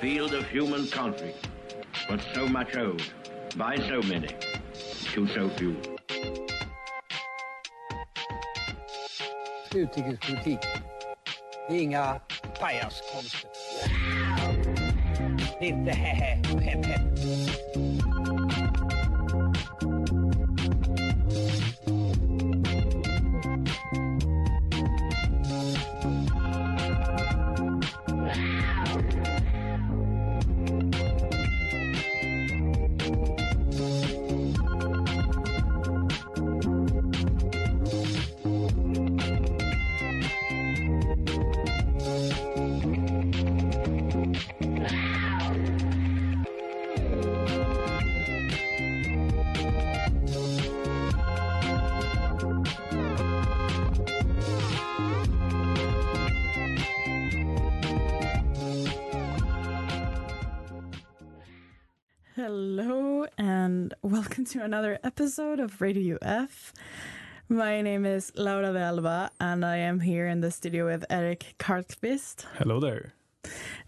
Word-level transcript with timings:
field 0.00 0.34
of 0.34 0.46
human 0.48 0.86
conflict, 0.88 1.48
but 2.08 2.20
so 2.34 2.46
much 2.46 2.76
owed 2.76 3.02
by 3.56 3.76
so 3.76 4.02
many 4.02 4.28
to 5.12 5.26
so 5.28 5.48
few. 5.48 5.76
Utrikespolitik. 9.74 10.58
Det 11.68 11.74
är 11.76 11.82
inga 11.82 12.20
pajaskonster. 12.60 13.50
Det 15.60 15.66
är 15.66 15.68
inte 15.68 15.92
Hello 62.36 63.24
and 63.38 63.94
welcome 64.02 64.44
to 64.44 64.62
another 64.62 64.98
episode 65.02 65.58
of 65.58 65.80
Radio 65.80 66.18
UF. 66.20 66.74
My 67.48 67.80
name 67.80 68.04
is 68.04 68.30
Laura 68.36 68.74
de 68.74 68.78
Alba 68.78 69.30
and 69.40 69.64
I 69.64 69.78
am 69.78 70.00
here 70.00 70.26
in 70.26 70.42
the 70.42 70.50
studio 70.50 70.84
with 70.84 71.06
Eric 71.08 71.54
Karlqvist. 71.58 72.44
Hello 72.58 72.78
there. 72.78 73.14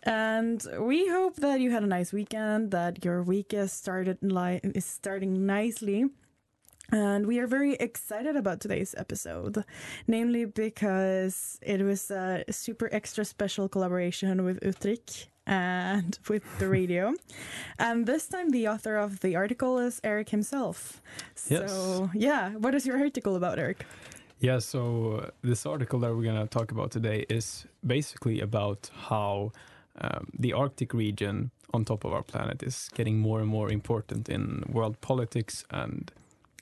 And 0.02 0.66
we 0.80 1.06
hope 1.08 1.36
that 1.36 1.60
you 1.60 1.72
had 1.72 1.82
a 1.82 1.86
nice 1.86 2.10
weekend, 2.10 2.70
that 2.70 3.04
your 3.04 3.22
week 3.22 3.52
is 3.52 3.70
started 3.70 4.16
li- 4.22 4.62
is 4.64 4.86
starting 4.86 5.44
nicely. 5.44 6.06
And 6.90 7.26
we 7.26 7.40
are 7.40 7.46
very 7.46 7.74
excited 7.74 8.34
about 8.34 8.60
today's 8.60 8.94
episode, 8.96 9.62
namely 10.06 10.46
because 10.46 11.58
it 11.60 11.82
was 11.82 12.10
a 12.10 12.44
super 12.48 12.88
extra 12.92 13.26
special 13.26 13.68
collaboration 13.68 14.42
with 14.42 14.58
Utrik 14.62 15.26
and 15.48 16.18
with 16.28 16.44
the 16.58 16.68
radio. 16.68 17.14
and 17.78 18.06
this 18.06 18.28
time, 18.28 18.50
the 18.50 18.68
author 18.68 18.96
of 18.96 19.20
the 19.20 19.34
article 19.34 19.78
is 19.78 20.00
Eric 20.04 20.28
himself. 20.28 21.02
Yes. 21.48 21.70
So, 21.70 22.10
yeah, 22.14 22.50
what 22.50 22.74
is 22.74 22.86
your 22.86 22.98
article 22.98 23.34
about, 23.34 23.58
Eric? 23.58 23.84
Yeah, 24.40 24.60
so 24.60 25.22
uh, 25.24 25.30
this 25.42 25.66
article 25.66 25.98
that 26.00 26.14
we're 26.14 26.22
going 26.22 26.40
to 26.40 26.46
talk 26.46 26.70
about 26.70 26.92
today 26.92 27.26
is 27.28 27.66
basically 27.84 28.40
about 28.40 28.90
how 29.08 29.50
um, 30.00 30.28
the 30.38 30.52
Arctic 30.52 30.94
region 30.94 31.50
on 31.74 31.84
top 31.84 32.04
of 32.04 32.12
our 32.12 32.22
planet 32.22 32.62
is 32.62 32.88
getting 32.94 33.18
more 33.18 33.40
and 33.40 33.48
more 33.48 33.68
important 33.70 34.28
in 34.28 34.64
world 34.68 35.00
politics 35.00 35.64
and 35.70 36.12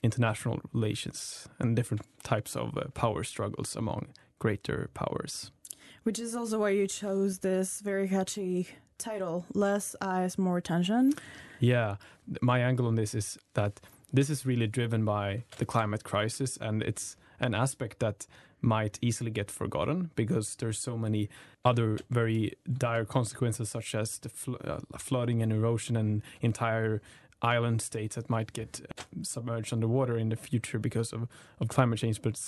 international 0.01 0.59
relations 0.73 1.47
and 1.59 1.75
different 1.75 2.01
types 2.23 2.55
of 2.55 2.77
uh, 2.77 2.85
power 2.93 3.23
struggles 3.23 3.75
among 3.75 4.07
greater 4.39 4.89
powers. 4.93 5.51
Which 6.07 6.19
is 6.19 6.37
also 6.37 6.59
why 6.59 6.69
you 6.69 6.87
chose 6.87 7.39
this 7.39 7.81
very 7.81 8.07
catchy 8.07 8.69
title 8.97 9.43
Less 9.53 9.93
Ice, 9.99 10.37
More 10.37 10.57
Attention. 10.57 11.11
Yeah, 11.59 11.97
my 12.41 12.61
angle 12.61 12.87
on 12.87 12.95
this 12.95 13.13
is 13.13 13.37
that 13.55 13.81
this 14.13 14.29
is 14.29 14.45
really 14.45 14.67
driven 14.67 15.03
by 15.03 15.43
the 15.57 15.65
climate 15.65 16.05
crisis, 16.05 16.55
and 16.61 16.81
it's 16.81 17.17
an 17.41 17.53
aspect 17.53 17.99
that 17.99 18.25
might 18.61 18.97
easily 19.01 19.31
get 19.31 19.51
forgotten 19.51 20.11
because 20.15 20.55
there's 20.55 20.79
so 20.79 20.97
many 20.97 21.27
other 21.65 21.97
very 22.09 22.53
dire 22.71 23.03
consequences, 23.03 23.69
such 23.69 23.93
as 23.93 24.17
the 24.19 24.29
fl- 24.29 24.55
uh, 24.63 24.79
flooding 24.97 25.41
and 25.41 25.51
erosion 25.51 25.97
and 25.97 26.21
entire 26.39 27.01
island 27.41 27.81
states 27.81 28.15
that 28.15 28.29
might 28.29 28.53
get 28.53 28.79
uh, 28.97 29.03
submerged 29.23 29.73
underwater 29.73 30.17
in 30.17 30.29
the 30.29 30.37
future 30.37 30.79
because 30.79 31.11
of, 31.11 31.27
of 31.59 31.67
climate 31.67 31.99
change. 31.99 32.21
But 32.21 32.39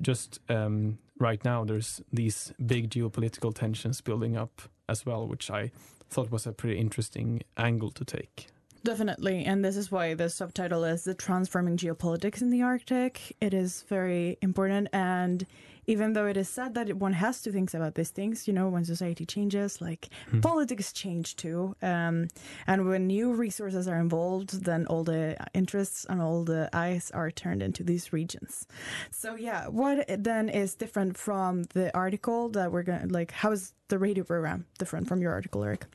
just 0.00 0.40
um, 0.48 0.98
right 1.18 1.44
now, 1.44 1.64
there's 1.64 2.00
these 2.12 2.52
big 2.64 2.90
geopolitical 2.90 3.54
tensions 3.54 4.00
building 4.00 4.36
up 4.36 4.62
as 4.88 5.04
well, 5.04 5.26
which 5.26 5.50
I 5.50 5.70
thought 6.10 6.30
was 6.30 6.46
a 6.46 6.52
pretty 6.52 6.78
interesting 6.78 7.42
angle 7.56 7.90
to 7.90 8.04
take. 8.04 8.46
Definitely. 8.84 9.44
And 9.44 9.64
this 9.64 9.76
is 9.76 9.90
why 9.90 10.14
the 10.14 10.30
subtitle 10.30 10.84
is 10.84 11.04
The 11.04 11.14
Transforming 11.14 11.76
Geopolitics 11.76 12.40
in 12.40 12.50
the 12.50 12.62
Arctic. 12.62 13.36
It 13.40 13.52
is 13.52 13.84
very 13.88 14.38
important. 14.40 14.88
And 14.92 15.44
even 15.88 16.12
though 16.12 16.26
it 16.26 16.36
is 16.36 16.48
said 16.48 16.74
that 16.74 16.94
one 16.98 17.14
has 17.14 17.40
to 17.42 17.50
think 17.50 17.72
about 17.74 17.94
these 17.94 18.10
things, 18.10 18.46
you 18.46 18.52
know, 18.54 18.68
when 18.68 18.84
society 18.84 19.24
changes, 19.26 19.80
like 19.80 20.08
Hmm. 20.30 20.40
politics 20.40 20.92
change 20.92 21.34
too. 21.36 21.74
Um, 21.82 22.28
and 22.66 22.86
when 22.86 23.06
new 23.06 23.32
resources 23.32 23.88
are 23.88 23.98
involved, 23.98 24.64
then 24.64 24.86
all 24.86 25.02
the 25.02 25.36
interests 25.54 26.06
and 26.10 26.20
all 26.20 26.44
the 26.44 26.68
eyes 26.72 27.10
are 27.12 27.30
turned 27.30 27.62
into 27.62 27.82
these 27.82 28.12
regions. 28.12 28.66
So, 29.10 29.34
yeah, 29.34 29.66
what 29.68 30.04
then 30.24 30.48
is 30.50 30.74
different 30.76 31.16
from 31.16 31.64
the 31.74 31.90
article 31.96 32.50
that 32.50 32.70
we're 32.70 32.84
going 32.84 33.08
to, 33.08 33.12
like, 33.20 33.32
how 33.32 33.52
is 33.52 33.72
the 33.88 33.98
radio 33.98 34.24
program 34.24 34.66
different 34.78 35.08
from 35.08 35.20
your 35.22 35.32
article, 35.32 35.64
Eric? 35.64 35.86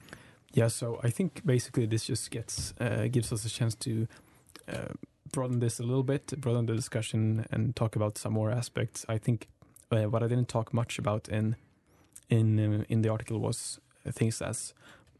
Yeah, 0.54 0.70
so 0.70 1.00
I 1.04 1.10
think 1.12 1.42
basically 1.46 1.86
this 1.88 2.06
just 2.06 2.32
gets 2.32 2.74
uh, 2.80 3.08
gives 3.12 3.32
us 3.32 3.46
a 3.46 3.50
chance 3.50 3.76
to 3.76 4.08
uh, 4.68 4.94
broaden 5.32 5.60
this 5.60 5.80
a 5.80 5.84
little 5.84 6.04
bit, 6.04 6.34
broaden 6.42 6.66
the 6.66 6.76
discussion, 6.76 7.46
and 7.52 7.76
talk 7.76 7.96
about 7.96 8.18
some 8.18 8.34
more 8.34 8.52
aspects. 8.52 9.06
I 9.10 9.18
think 9.20 9.48
uh, 9.92 10.10
what 10.10 10.24
I 10.24 10.28
didn't 10.28 10.50
talk 10.50 10.74
much 10.74 11.00
about 11.00 11.28
in 11.30 11.56
in 12.30 12.60
uh, 12.60 12.84
in 12.90 13.02
the 13.02 13.10
article 13.10 13.40
was 13.40 13.80
things 14.12 14.42
as 14.42 14.74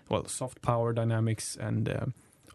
well 0.10 0.26
soft 0.28 0.62
power 0.62 0.94
dynamics, 0.94 1.58
and 1.60 1.90
uh, 1.90 2.06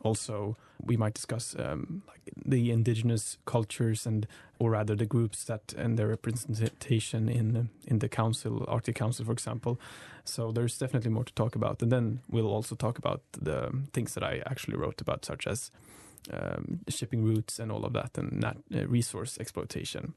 also 0.02 0.56
we 0.84 0.96
might 0.96 1.14
discuss 1.14 1.56
um, 1.58 2.02
like 2.06 2.20
the 2.44 2.70
indigenous 2.70 3.38
cultures 3.44 4.06
and 4.06 4.26
or 4.58 4.70
rather 4.70 4.94
the 4.94 5.06
groups 5.06 5.44
that 5.44 5.74
and 5.76 5.98
their 5.98 6.08
representation 6.08 7.28
in 7.28 7.70
in 7.86 7.98
the 7.98 8.08
council, 8.08 8.64
Arctic 8.69 8.96
Council, 8.96 9.25
for 9.25 9.32
example. 9.32 9.80
So 10.25 10.52
there's 10.52 10.78
definitely 10.78 11.10
more 11.10 11.25
to 11.25 11.32
talk 11.34 11.56
about, 11.56 11.82
and 11.82 11.90
then 11.90 12.20
we'll 12.28 12.52
also 12.52 12.75
talk 12.75 12.98
about 12.98 13.22
the 13.32 13.70
things 13.92 14.14
that 14.14 14.22
I 14.22 14.42
actually 14.46 14.76
wrote 14.76 15.00
about, 15.00 15.25
such 15.25 15.46
as 15.46 15.70
um, 16.32 16.80
shipping 16.88 17.25
routes 17.25 17.58
and 17.58 17.72
all 17.72 17.84
of 17.84 17.92
that, 17.94 18.19
and 18.19 18.40
nat- 18.40 18.58
uh, 18.75 18.86
resource 18.86 19.38
exploitation. 19.40 20.14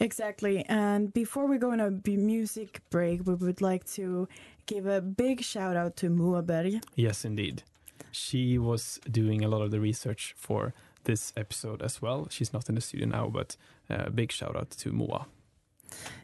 Exactly. 0.00 0.64
And 0.68 1.12
before 1.12 1.46
we 1.46 1.58
go 1.58 1.70
on 1.70 1.80
a 1.80 1.90
music 1.90 2.80
break, 2.90 3.26
we 3.26 3.34
would 3.34 3.60
like 3.60 3.84
to 3.92 4.28
give 4.66 4.86
a 4.86 5.00
big 5.00 5.42
shout 5.42 5.76
out 5.76 5.96
to 5.96 6.10
Moa 6.10 6.42
Berg. 6.42 6.82
Yes, 6.96 7.24
indeed. 7.24 7.62
She 8.10 8.58
was 8.58 9.00
doing 9.10 9.44
a 9.44 9.48
lot 9.48 9.62
of 9.62 9.70
the 9.70 9.80
research 9.80 10.34
for 10.36 10.72
this 11.04 11.32
episode 11.36 11.82
as 11.82 12.00
well. 12.00 12.28
She's 12.30 12.52
not 12.52 12.68
in 12.68 12.74
the 12.74 12.80
studio 12.80 13.06
now, 13.06 13.28
but 13.28 13.56
uh, 13.90 14.10
big 14.10 14.32
shout 14.32 14.56
out 14.56 14.70
to 14.70 14.92
Moa. 14.92 15.26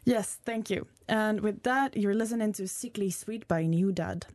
Yes, 0.03 0.37
thank 0.43 0.69
you. 0.69 0.87
And 1.07 1.41
with 1.41 1.63
that, 1.63 1.95
you're 1.95 2.15
listening 2.15 2.53
to 2.53 2.67
Sickly 2.67 3.09
Sweet 3.09 3.47
by 3.47 3.65
New 3.65 3.91
Dad. 3.91 4.25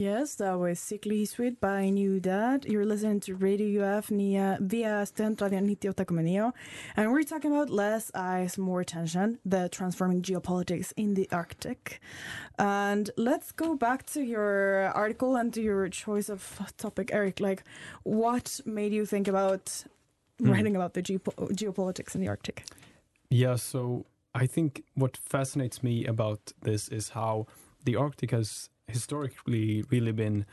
Yes, 0.00 0.36
that 0.36 0.58
was 0.58 0.80
Sickly 0.80 1.26
Sweet 1.26 1.60
by 1.60 1.90
New 1.90 2.20
Dad. 2.20 2.64
You're 2.64 2.86
listening 2.86 3.20
to 3.20 3.34
Radio 3.34 3.84
UF 3.84 4.06
via, 4.06 4.56
via 4.58 5.04
Studentradion 5.04 5.76
98,9. 5.76 6.52
And 6.96 7.12
we're 7.12 7.22
talking 7.22 7.52
about 7.52 7.68
less 7.68 8.10
ice, 8.14 8.56
more 8.56 8.82
tension, 8.82 9.40
the 9.44 9.68
transforming 9.68 10.22
geopolitics 10.22 10.94
in 10.96 11.12
the 11.12 11.28
Arctic. 11.30 12.00
And 12.58 13.10
let's 13.18 13.52
go 13.52 13.76
back 13.76 14.06
to 14.14 14.22
your 14.22 14.84
article 14.94 15.36
and 15.36 15.52
to 15.52 15.60
your 15.60 15.86
choice 15.90 16.30
of 16.30 16.62
topic, 16.78 17.10
Eric. 17.12 17.38
Like, 17.38 17.62
what 18.02 18.58
made 18.64 18.94
you 18.94 19.04
think 19.04 19.28
about 19.28 19.84
Hmm. 20.38 20.50
writing 20.50 20.76
about 20.76 20.94
the 20.94 21.02
geopo- 21.02 21.50
geopolitics 21.52 22.14
in 22.14 22.22
the 22.22 22.28
Arctic? 22.28 22.64
Yeah, 23.28 23.56
so 23.56 24.06
I 24.34 24.46
think 24.46 24.82
what 24.94 25.18
fascinates 25.18 25.82
me 25.82 26.06
about 26.06 26.54
this 26.62 26.88
is 26.88 27.10
how 27.10 27.46
the 27.84 27.96
Arctic 27.96 28.30
has 28.30 28.70
historically 28.90 29.84
really 29.90 30.12
been 30.12 30.46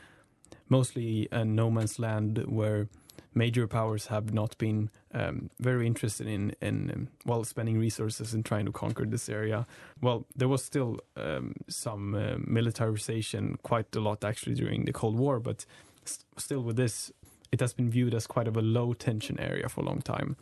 mostly 0.68 1.28
a 1.30 1.44
no 1.44 1.70
man's 1.70 1.98
land 1.98 2.44
where 2.46 2.88
major 3.34 3.66
powers 3.66 4.06
have 4.06 4.32
not 4.32 4.56
been 4.58 4.90
um, 5.12 5.50
very 5.60 5.86
interested 5.86 6.26
in 6.26 6.54
in 6.60 6.90
um, 6.90 7.08
well 7.24 7.44
spending 7.44 7.78
resources 7.78 8.34
and 8.34 8.44
trying 8.44 8.66
to 8.66 8.72
conquer 8.72 9.06
this 9.06 9.28
area. 9.28 9.66
Well, 10.00 10.26
there 10.34 10.48
was 10.48 10.64
still 10.64 11.00
um, 11.16 11.54
some 11.68 12.14
uh, 12.14 12.36
militarization, 12.38 13.58
quite 13.62 13.94
a 13.96 14.00
lot 14.00 14.24
actually 14.24 14.54
during 14.54 14.84
the 14.84 14.92
Cold 14.92 15.16
War, 15.16 15.40
but 15.40 15.64
s- 16.06 16.24
still 16.36 16.62
with 16.62 16.76
this, 16.76 17.12
it 17.52 17.60
has 17.60 17.72
been 17.72 17.90
viewed 17.90 18.14
as 18.14 18.26
quite 18.26 18.48
of 18.48 18.56
a 18.56 18.62
low 18.62 18.92
tension 18.94 19.38
area 19.40 19.68
for 19.68 19.80
a 19.82 19.84
long 19.84 20.00
time. 20.00 20.36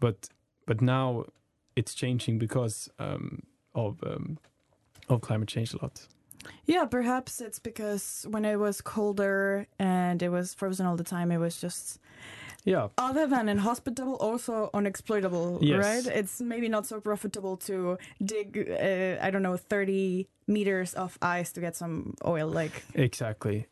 But 0.00 0.28
but 0.66 0.80
now 0.80 1.24
it's 1.74 1.94
changing 1.94 2.38
because 2.38 2.90
um, 2.98 3.42
of 3.74 4.02
um, 4.02 4.38
of 5.08 5.20
climate 5.20 5.48
change 5.48 5.74
a 5.74 5.78
lot. 5.82 6.06
Yeah, 6.66 6.84
perhaps 6.86 7.40
it's 7.40 7.58
because 7.58 8.26
when 8.30 8.44
it 8.44 8.56
was 8.56 8.80
colder 8.80 9.66
and 9.78 10.22
it 10.22 10.30
was 10.30 10.54
frozen 10.54 10.86
all 10.86 10.96
the 10.96 11.04
time, 11.04 11.30
it 11.32 11.38
was 11.38 11.60
just 11.60 12.00
Yeah, 12.64 12.88
other 12.98 13.26
than 13.28 13.48
inhospitable, 13.48 14.16
also 14.16 14.70
unexploitable, 14.74 15.58
Yes. 15.62 15.78
right? 16.06 16.16
It's 16.18 16.40
maybe 16.40 16.68
not 16.68 16.86
so 16.86 17.00
profitable 17.00 17.56
to 17.58 17.96
dig, 18.24 18.56
uh, 18.58 19.24
I 19.26 19.30
don't 19.30 19.42
know, 19.42 19.56
30 19.56 20.26
meters 20.46 20.94
of 20.94 21.16
ice 21.22 21.52
to 21.52 21.60
get 21.60 21.76
some 21.76 22.14
oil. 22.24 22.48
Like, 22.48 22.84
exactly, 22.94 23.66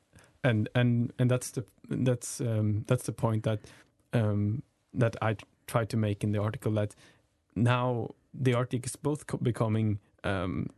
and 0.45 0.69
and 0.75 1.13
and 1.19 1.29
that's 1.31 1.51
the 1.51 1.65
that's 1.89 2.41
um, 2.41 2.85
that's 2.87 3.05
the 3.05 3.13
point 3.13 3.43
that 3.43 3.61
um, 4.13 4.63
that 4.99 5.17
I 5.23 5.37
tried 5.67 5.89
to 5.91 5.97
make 5.97 6.23
in 6.25 6.33
the 6.33 6.41
article 6.43 6.73
that 6.75 6.95
now 7.57 8.11
the 8.43 8.55
Arctic 8.55 8.87
is 8.87 8.97
both 8.97 9.27
co- 9.27 9.39
becoming 9.39 9.99
um, 10.25 10.69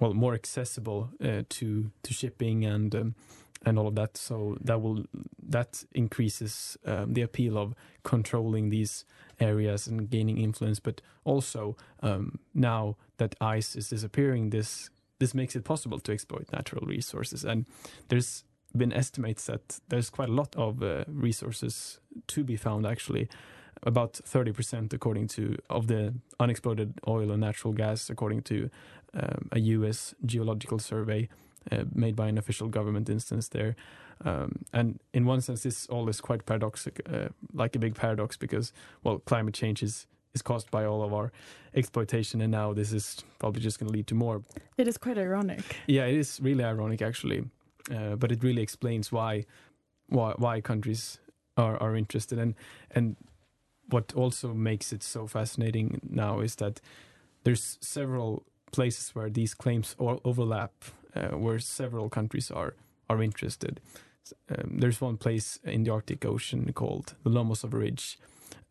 well 0.00 0.14
more 0.14 0.34
accessible 0.34 1.10
uh, 1.22 1.42
to 1.48 1.90
to 2.02 2.14
shipping 2.14 2.64
and 2.64 2.94
um, 2.94 3.14
and 3.64 3.78
all 3.78 3.88
of 3.88 3.94
that. 3.94 4.16
So 4.16 4.56
that 4.60 4.80
will 4.80 5.04
that 5.48 5.84
increases 5.92 6.76
um, 6.84 7.14
the 7.14 7.22
appeal 7.22 7.58
of 7.58 7.74
controlling 8.02 8.70
these 8.70 9.04
areas 9.40 9.86
and 9.86 10.10
gaining 10.10 10.38
influence. 10.38 10.80
But 10.80 11.00
also 11.24 11.76
um, 12.02 12.38
now 12.54 12.96
that 13.16 13.34
ice 13.40 13.76
is 13.76 13.88
disappearing, 13.88 14.50
this 14.50 14.90
this 15.18 15.34
makes 15.34 15.56
it 15.56 15.64
possible 15.64 15.98
to 15.98 16.12
exploit 16.12 16.46
natural 16.52 16.86
resources. 16.86 17.44
And 17.44 17.66
there's 18.08 18.44
been 18.76 18.92
estimates 18.92 19.46
that 19.46 19.80
there's 19.88 20.10
quite 20.10 20.28
a 20.28 20.32
lot 20.32 20.54
of 20.56 20.82
uh, 20.82 21.04
resources 21.08 22.00
to 22.28 22.44
be 22.44 22.56
found 22.56 22.86
actually 22.86 23.28
about 23.82 24.14
30% 24.14 24.92
according 24.92 25.28
to 25.28 25.56
of 25.70 25.86
the 25.86 26.14
unexploded 26.40 26.94
oil 27.06 27.30
and 27.30 27.40
natural 27.40 27.72
gas 27.72 28.10
according 28.10 28.42
to 28.42 28.70
um, 29.14 29.48
a 29.52 29.60
US 29.60 30.14
geological 30.24 30.78
survey 30.78 31.28
uh, 31.70 31.84
made 31.94 32.16
by 32.16 32.28
an 32.28 32.38
official 32.38 32.68
government 32.68 33.08
instance 33.08 33.48
there 33.48 33.76
um, 34.24 34.64
and 34.72 35.00
in 35.12 35.24
one 35.26 35.40
sense 35.40 35.62
this 35.62 35.86
all 35.86 36.08
is 36.08 36.20
quite 36.20 36.44
paradoxic 36.46 37.00
uh, 37.12 37.28
like 37.52 37.76
a 37.76 37.78
big 37.78 37.94
paradox 37.94 38.36
because 38.36 38.72
well 39.04 39.18
climate 39.18 39.54
change 39.54 39.82
is 39.82 40.06
is 40.34 40.42
caused 40.42 40.70
by 40.70 40.84
all 40.84 41.02
of 41.02 41.12
our 41.12 41.32
exploitation 41.74 42.40
and 42.40 42.50
now 42.50 42.72
this 42.72 42.92
is 42.92 43.24
probably 43.38 43.62
just 43.62 43.78
going 43.78 43.90
to 43.90 43.96
lead 43.96 44.06
to 44.06 44.14
more 44.14 44.42
it 44.76 44.86
is 44.86 44.96
quite 44.96 45.18
ironic. 45.18 45.76
yeah, 45.86 46.06
it 46.06 46.16
is 46.16 46.40
really 46.40 46.64
ironic 46.64 47.02
actually, 47.02 47.44
uh, 47.94 48.14
but 48.16 48.30
it 48.30 48.42
really 48.42 48.62
explains 48.62 49.10
why 49.10 49.44
why 50.08 50.32
why 50.36 50.60
countries 50.60 51.18
are 51.56 51.76
are 51.82 51.96
interested 51.96 52.38
and 52.38 52.54
and 52.92 53.16
what 53.88 54.12
also 54.14 54.54
makes 54.54 54.92
it 54.92 55.02
so 55.02 55.26
fascinating 55.26 56.00
now 56.08 56.40
is 56.40 56.56
that 56.56 56.80
there's 57.44 57.78
several 57.80 58.44
places 58.72 59.14
where 59.14 59.30
these 59.30 59.54
claims 59.54 59.94
all 59.98 60.20
overlap, 60.24 60.72
uh, 61.14 61.28
where 61.28 61.58
several 61.58 62.08
countries 62.08 62.50
are 62.50 62.74
are 63.08 63.22
interested. 63.22 63.80
Um, 64.50 64.78
there's 64.78 65.00
one 65.00 65.16
place 65.16 65.58
in 65.64 65.84
the 65.84 65.90
Arctic 65.90 66.24
Ocean 66.24 66.70
called 66.74 67.14
the 67.24 67.30
Lomonosov 67.30 67.72
Ridge, 67.72 68.18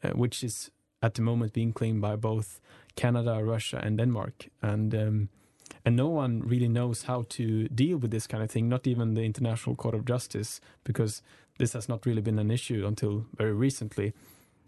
uh, 0.04 0.10
which 0.10 0.44
is 0.44 0.70
at 1.02 1.16
the 1.16 1.22
moment 1.22 1.54
being 1.54 1.74
claimed 1.74 2.02
by 2.02 2.16
both 2.16 2.60
Canada, 2.96 3.44
Russia, 3.44 3.82
and 3.84 3.98
Denmark, 3.98 4.50
and 4.62 4.94
um, 4.94 5.30
and 5.86 5.96
no 5.96 6.08
one 6.08 6.42
really 6.42 6.68
knows 6.68 7.04
how 7.04 7.26
to 7.30 7.68
deal 7.70 7.98
with 7.98 8.12
this 8.12 8.28
kind 8.28 8.44
of 8.44 8.52
thing. 8.52 8.70
Not 8.70 8.88
even 8.88 9.14
the 9.14 9.24
International 9.24 9.76
Court 9.76 9.96
of 9.96 10.06
Justice, 10.06 10.62
because 10.84 11.22
this 11.58 11.74
has 11.74 11.90
not 11.90 12.06
really 12.06 12.22
been 12.22 12.40
an 12.40 12.52
issue 12.52 12.86
until 12.86 13.26
very 13.36 13.54
recently. 13.54 14.14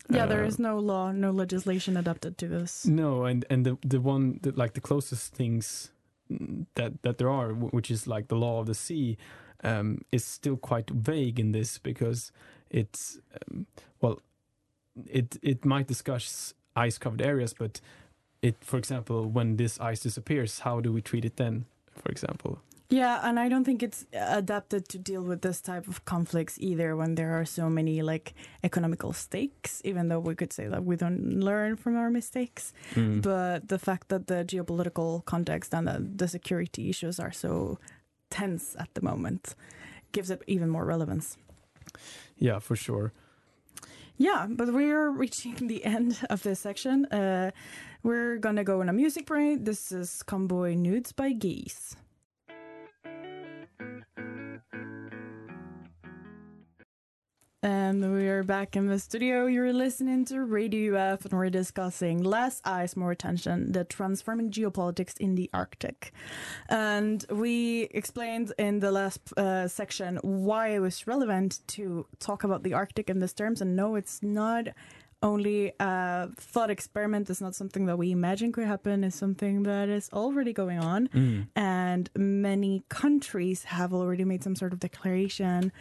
Yeah, 0.10 0.26
there 0.28 0.44
Uh, 0.44 0.48
is 0.48 0.58
no 0.60 0.80
law, 0.80 1.12
no 1.12 1.32
legislation 1.32 1.98
adapted 1.98 2.38
to 2.38 2.48
this. 2.48 2.86
no, 2.86 3.26
and 3.26 3.46
and 3.50 3.66
the 3.66 3.78
the 3.90 4.00
one 4.00 4.40
that 4.42 4.58
like 4.58 4.74
the 4.74 4.82
closest 4.82 5.34
things 5.36 5.92
that 6.76 7.02
that 7.04 7.18
there 7.18 7.30
are, 7.30 7.54
which 7.54 7.92
is 7.92 8.08
like 8.08 8.28
the 8.28 8.36
law 8.36 8.60
of 8.60 8.66
the 8.66 8.74
sea, 8.76 9.18
um, 9.64 10.00
is 10.12 10.24
still 10.26 10.58
quite 10.58 10.90
vague 10.90 11.40
in 11.40 11.52
this 11.52 11.80
because 11.80 12.32
it's 12.70 13.20
um, 13.52 13.66
well, 14.02 14.20
it 15.06 15.38
it 15.42 15.66
might 15.66 15.88
discuss 15.88 16.54
ice 16.76 16.98
covered 16.98 17.22
areas, 17.22 17.54
but 17.54 17.82
it, 18.42 18.56
for 18.62 18.78
example, 18.78 19.26
when 19.26 19.58
this 19.58 19.80
ice 19.80 20.00
disappears, 20.04 20.60
how 20.60 20.80
do 20.82 20.94
we 20.94 21.02
treat 21.02 21.26
it 21.26 21.36
then? 21.36 21.66
For 22.02 22.10
example, 22.12 22.60
Yeah, 22.92 23.20
and 23.22 23.40
I 23.40 23.50
don't 23.50 23.66
think 23.66 23.84
it's 23.84 24.08
adapted 24.14 24.90
to 24.90 24.98
deal 24.98 25.22
with 25.22 25.44
this 25.44 25.62
type 25.62 25.88
of 25.88 26.06
conflicts 26.06 26.58
either 26.60 26.96
when 26.96 27.14
there 27.14 27.40
are 27.40 27.46
so 27.46 27.70
many 27.70 28.02
like 28.02 28.34
economical 28.64 29.14
stakes, 29.14 29.80
even 29.86 30.08
though 30.08 30.20
we 30.20 30.34
could 30.34 30.52
say 30.52 30.68
that 30.68 30.84
we 30.84 30.96
don't 30.96 31.40
learn 31.40 31.76
from 31.76 31.96
our 31.96 32.10
mistakes. 32.10 32.74
Mm. 32.96 33.22
But 33.22 33.68
the 33.68 33.78
fact 33.78 34.10
that 34.10 34.26
the 34.26 34.44
geopolitical 34.44 35.24
context 35.26 35.72
and 35.76 35.88
the, 35.88 36.04
the 36.16 36.28
security 36.28 36.90
issues 36.90 37.20
are 37.20 37.32
so 37.32 37.78
tense 38.32 38.76
at 38.80 38.92
the 38.96 39.04
moment 39.04 39.54
gives 40.12 40.32
it 40.32 40.42
even 40.48 40.70
more 40.70 40.84
relevance. 40.86 41.38
yeah, 42.38 42.58
for 42.58 42.76
sure. 42.76 43.14
Yeah, 44.18 44.48
but 44.50 44.74
we're 44.74 45.12
reaching 45.12 45.68
the 45.68 45.86
end 45.96 46.20
of 46.32 46.42
this 46.42 46.60
section. 46.60 47.06
Uh, 47.06 47.52
we're 48.02 48.38
gonna 48.38 48.64
go 48.64 48.82
on 48.82 48.90
a 48.90 48.94
music 48.94 49.28
break. 49.28 49.64
This 49.64 49.92
is 49.92 50.24
Cowboy 50.24 50.74
Nudes 50.74 51.12
by 51.12 51.34
Geese. 51.34 51.96
And 57.62 58.14
we 58.14 58.30
are 58.30 58.44
back 58.44 58.78
in 58.78 58.88
the 58.88 58.98
studio. 59.00 59.46
You're 59.46 59.74
listening 59.74 60.24
to 60.26 60.46
Radio 60.46 60.96
UF, 60.96 61.26
and 61.26 61.34
we're 61.34 61.50
discussing 61.50 62.24
Less 62.24 62.62
Ice, 62.64 62.96
More 62.96 63.12
Attention, 63.12 63.74
the 63.74 63.84
transforming 63.84 64.50
geopolitics 64.50 65.18
in 65.18 65.36
the 65.36 65.50
Arctic. 65.54 66.14
And 66.70 67.26
we 67.30 67.90
explained 67.92 68.54
in 68.58 68.80
the 68.80 68.92
last 68.92 69.34
uh, 69.36 69.68
section 69.68 70.20
why 70.22 70.70
it 70.70 70.80
was 70.80 71.06
relevant 71.06 71.60
to 71.76 72.06
talk 72.20 72.46
about 72.46 72.64
the 72.64 72.74
Arctic 72.76 73.10
in 73.10 73.20
these 73.20 73.34
terms. 73.34 73.60
And 73.60 73.76
no, 73.76 73.96
it's 73.96 74.24
not 74.24 74.70
only 75.22 75.74
a 75.80 76.30
thought 76.38 76.70
experiment, 76.70 77.30
is 77.30 77.42
not 77.42 77.54
something 77.56 77.86
that 77.88 77.98
we 77.98 78.12
imagine 78.12 78.52
could 78.52 78.66
happen, 78.66 79.04
is 79.04 79.16
something 79.16 79.64
that 79.64 79.90
is 79.90 80.10
already 80.14 80.54
going 80.54 80.80
on 80.80 81.08
Mm. 81.10 81.48
and 81.56 82.10
many 82.16 82.84
countries 82.90 83.64
have 83.66 83.94
already 83.94 84.24
made 84.24 84.44
some 84.44 84.56
sort 84.56 84.72
of 84.74 84.80
declaration. 84.80 85.72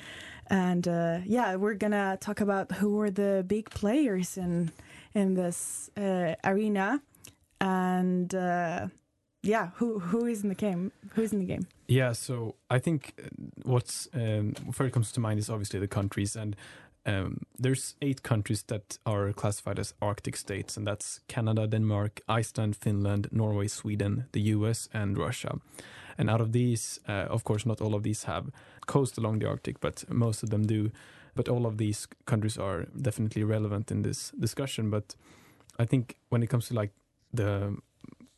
And 0.50 0.88
uh, 0.88 1.18
yeah, 1.26 1.56
we're 1.56 1.74
gonna 1.74 2.16
talk 2.20 2.40
about 2.40 2.72
who 2.72 3.00
are 3.00 3.10
the 3.10 3.44
big 3.46 3.70
players 3.70 4.36
in 4.36 4.70
in 5.14 5.34
this 5.34 5.90
uh, 5.96 6.34
arena, 6.44 7.00
and 7.60 8.34
uh, 8.34 8.88
yeah, 9.42 9.70
who 9.76 9.98
who 9.98 10.26
is 10.26 10.42
in 10.42 10.48
the 10.48 10.54
game? 10.54 10.90
Who 11.14 11.22
is 11.22 11.32
in 11.32 11.38
the 11.38 11.44
game? 11.44 11.66
Yeah, 11.86 12.12
so 12.12 12.54
I 12.70 12.78
think 12.78 13.14
uh, 13.18 13.28
what's 13.64 14.08
um, 14.14 14.54
first 14.72 14.92
comes 14.92 15.12
to 15.12 15.20
mind 15.20 15.38
is 15.38 15.48
obviously 15.50 15.80
the 15.80 15.88
countries, 15.88 16.36
and 16.36 16.56
um, 17.06 17.42
there's 17.58 17.94
eight 18.02 18.22
countries 18.22 18.62
that 18.64 18.98
are 19.06 19.32
classified 19.32 19.78
as 19.78 19.94
Arctic 20.02 20.36
states, 20.36 20.76
and 20.76 20.86
that's 20.86 21.20
Canada, 21.28 21.66
Denmark, 21.66 22.20
Iceland, 22.28 22.76
Finland, 22.76 23.28
Norway, 23.32 23.68
Sweden, 23.68 24.26
the 24.32 24.40
U.S., 24.56 24.88
and 24.92 25.16
Russia. 25.16 25.58
And 26.18 26.28
out 26.28 26.40
of 26.40 26.52
these, 26.52 27.00
uh, 27.08 27.26
of 27.30 27.44
course, 27.44 27.64
not 27.64 27.80
all 27.80 27.94
of 27.94 28.02
these 28.02 28.24
have 28.24 28.50
coast 28.86 29.16
along 29.16 29.38
the 29.38 29.48
Arctic, 29.48 29.80
but 29.80 30.04
most 30.10 30.42
of 30.42 30.50
them 30.50 30.66
do. 30.66 30.90
But 31.34 31.48
all 31.48 31.66
of 31.66 31.78
these 31.78 32.08
countries 32.26 32.58
are 32.58 32.86
definitely 33.00 33.44
relevant 33.44 33.90
in 33.90 34.02
this 34.02 34.32
discussion. 34.38 34.90
But 34.90 35.14
I 35.78 35.84
think 35.84 36.16
when 36.28 36.42
it 36.42 36.50
comes 36.50 36.68
to 36.68 36.74
like 36.74 36.90
the 37.32 37.76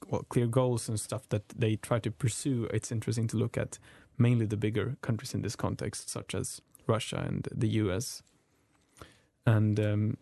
well, 0.08 0.24
clear 0.28 0.46
goals 0.46 0.88
and 0.88 1.00
stuff 1.00 1.28
that 1.30 1.48
they 1.48 1.76
try 1.76 1.98
to 2.00 2.10
pursue, 2.10 2.64
it's 2.74 2.92
interesting 2.92 3.26
to 3.28 3.36
look 3.38 3.56
at 3.56 3.78
mainly 4.18 4.44
the 4.44 4.56
bigger 4.56 4.96
countries 5.00 5.32
in 5.34 5.40
this 5.42 5.56
context, 5.56 6.10
such 6.10 6.34
as 6.34 6.60
Russia 6.86 7.24
and 7.26 7.48
the 7.50 7.68
US. 7.68 8.22
And 9.46 9.80
um, 9.80 10.16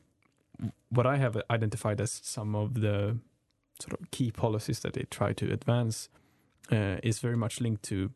what 0.90 1.06
I 1.06 1.16
have 1.16 1.40
identified 1.50 2.00
as 2.00 2.20
some 2.22 2.54
of 2.54 2.74
the 2.74 3.18
sort 3.80 4.00
of 4.00 4.10
key 4.10 4.30
policies 4.30 4.80
that 4.80 4.94
they 4.94 5.04
try 5.10 5.32
to 5.32 5.52
advance 5.52 6.08
uh, 6.70 6.96
is 7.02 7.18
very 7.20 7.36
much 7.36 7.60
linked 7.60 7.82
to 7.84 8.10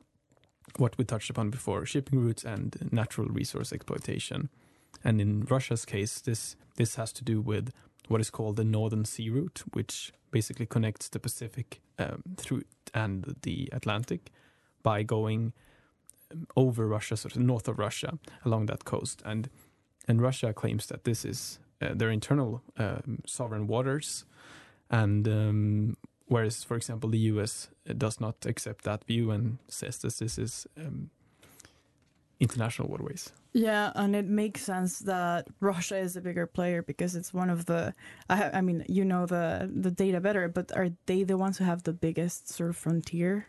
what 0.76 0.96
we 0.98 1.04
touched 1.04 1.30
upon 1.30 1.50
before 1.50 1.84
shipping 1.86 2.18
routes 2.20 2.44
and 2.44 2.88
natural 2.90 3.28
resource 3.28 3.72
exploitation. 3.72 4.48
And 5.04 5.20
in 5.20 5.44
Russia's 5.48 5.84
case, 5.84 6.20
this 6.20 6.56
this 6.76 6.96
has 6.96 7.12
to 7.12 7.24
do 7.24 7.40
with 7.40 7.72
what 8.08 8.20
is 8.20 8.30
called 8.30 8.56
the 8.56 8.64
Northern 8.64 9.04
Sea 9.04 9.30
Route, 9.30 9.62
which 9.72 10.12
basically 10.30 10.66
connects 10.66 11.08
the 11.08 11.18
Pacific 11.18 11.80
um, 11.98 12.22
through 12.36 12.62
and 12.94 13.36
the 13.42 13.68
Atlantic 13.72 14.30
by 14.82 15.02
going 15.02 15.52
um, 16.30 16.46
over 16.56 16.86
Russia, 16.86 17.16
sort 17.16 17.36
of 17.36 17.42
north 17.42 17.68
of 17.68 17.78
Russia, 17.78 18.18
along 18.44 18.66
that 18.66 18.84
coast. 18.84 19.22
And 19.24 19.48
and 20.08 20.20
Russia 20.20 20.52
claims 20.52 20.86
that 20.86 21.04
this 21.04 21.24
is 21.24 21.58
uh, 21.80 21.94
their 21.94 22.10
internal 22.10 22.62
um, 22.76 23.22
sovereign 23.26 23.66
waters, 23.66 24.24
and 24.90 25.26
um, 25.28 25.96
whereas, 26.26 26.64
for 26.64 26.76
example, 26.76 27.10
the 27.10 27.18
U.S. 27.18 27.68
does 27.98 28.20
not 28.20 28.46
accept 28.46 28.84
that 28.84 29.04
view 29.04 29.30
and 29.30 29.58
says 29.68 29.98
that 29.98 30.14
this 30.18 30.38
is 30.38 30.66
um, 30.76 31.10
international 32.40 32.88
waterways. 32.88 33.32
Yeah, 33.54 33.92
and 33.94 34.16
it 34.16 34.26
makes 34.26 34.62
sense 34.62 35.00
that 35.00 35.46
Russia 35.60 35.98
is 35.98 36.16
a 36.16 36.20
bigger 36.20 36.46
player 36.46 36.82
because 36.82 37.14
it's 37.14 37.34
one 37.34 37.50
of 37.50 37.66
the. 37.66 37.94
I, 38.30 38.50
I 38.54 38.60
mean, 38.62 38.84
you 38.88 39.04
know 39.04 39.26
the 39.26 39.70
the 39.72 39.90
data 39.90 40.20
better, 40.20 40.48
but 40.48 40.74
are 40.74 40.88
they 41.06 41.22
the 41.22 41.36
ones 41.36 41.58
who 41.58 41.64
have 41.64 41.82
the 41.82 41.92
biggest 41.92 42.48
sort 42.48 42.70
of 42.70 42.76
frontier 42.76 43.46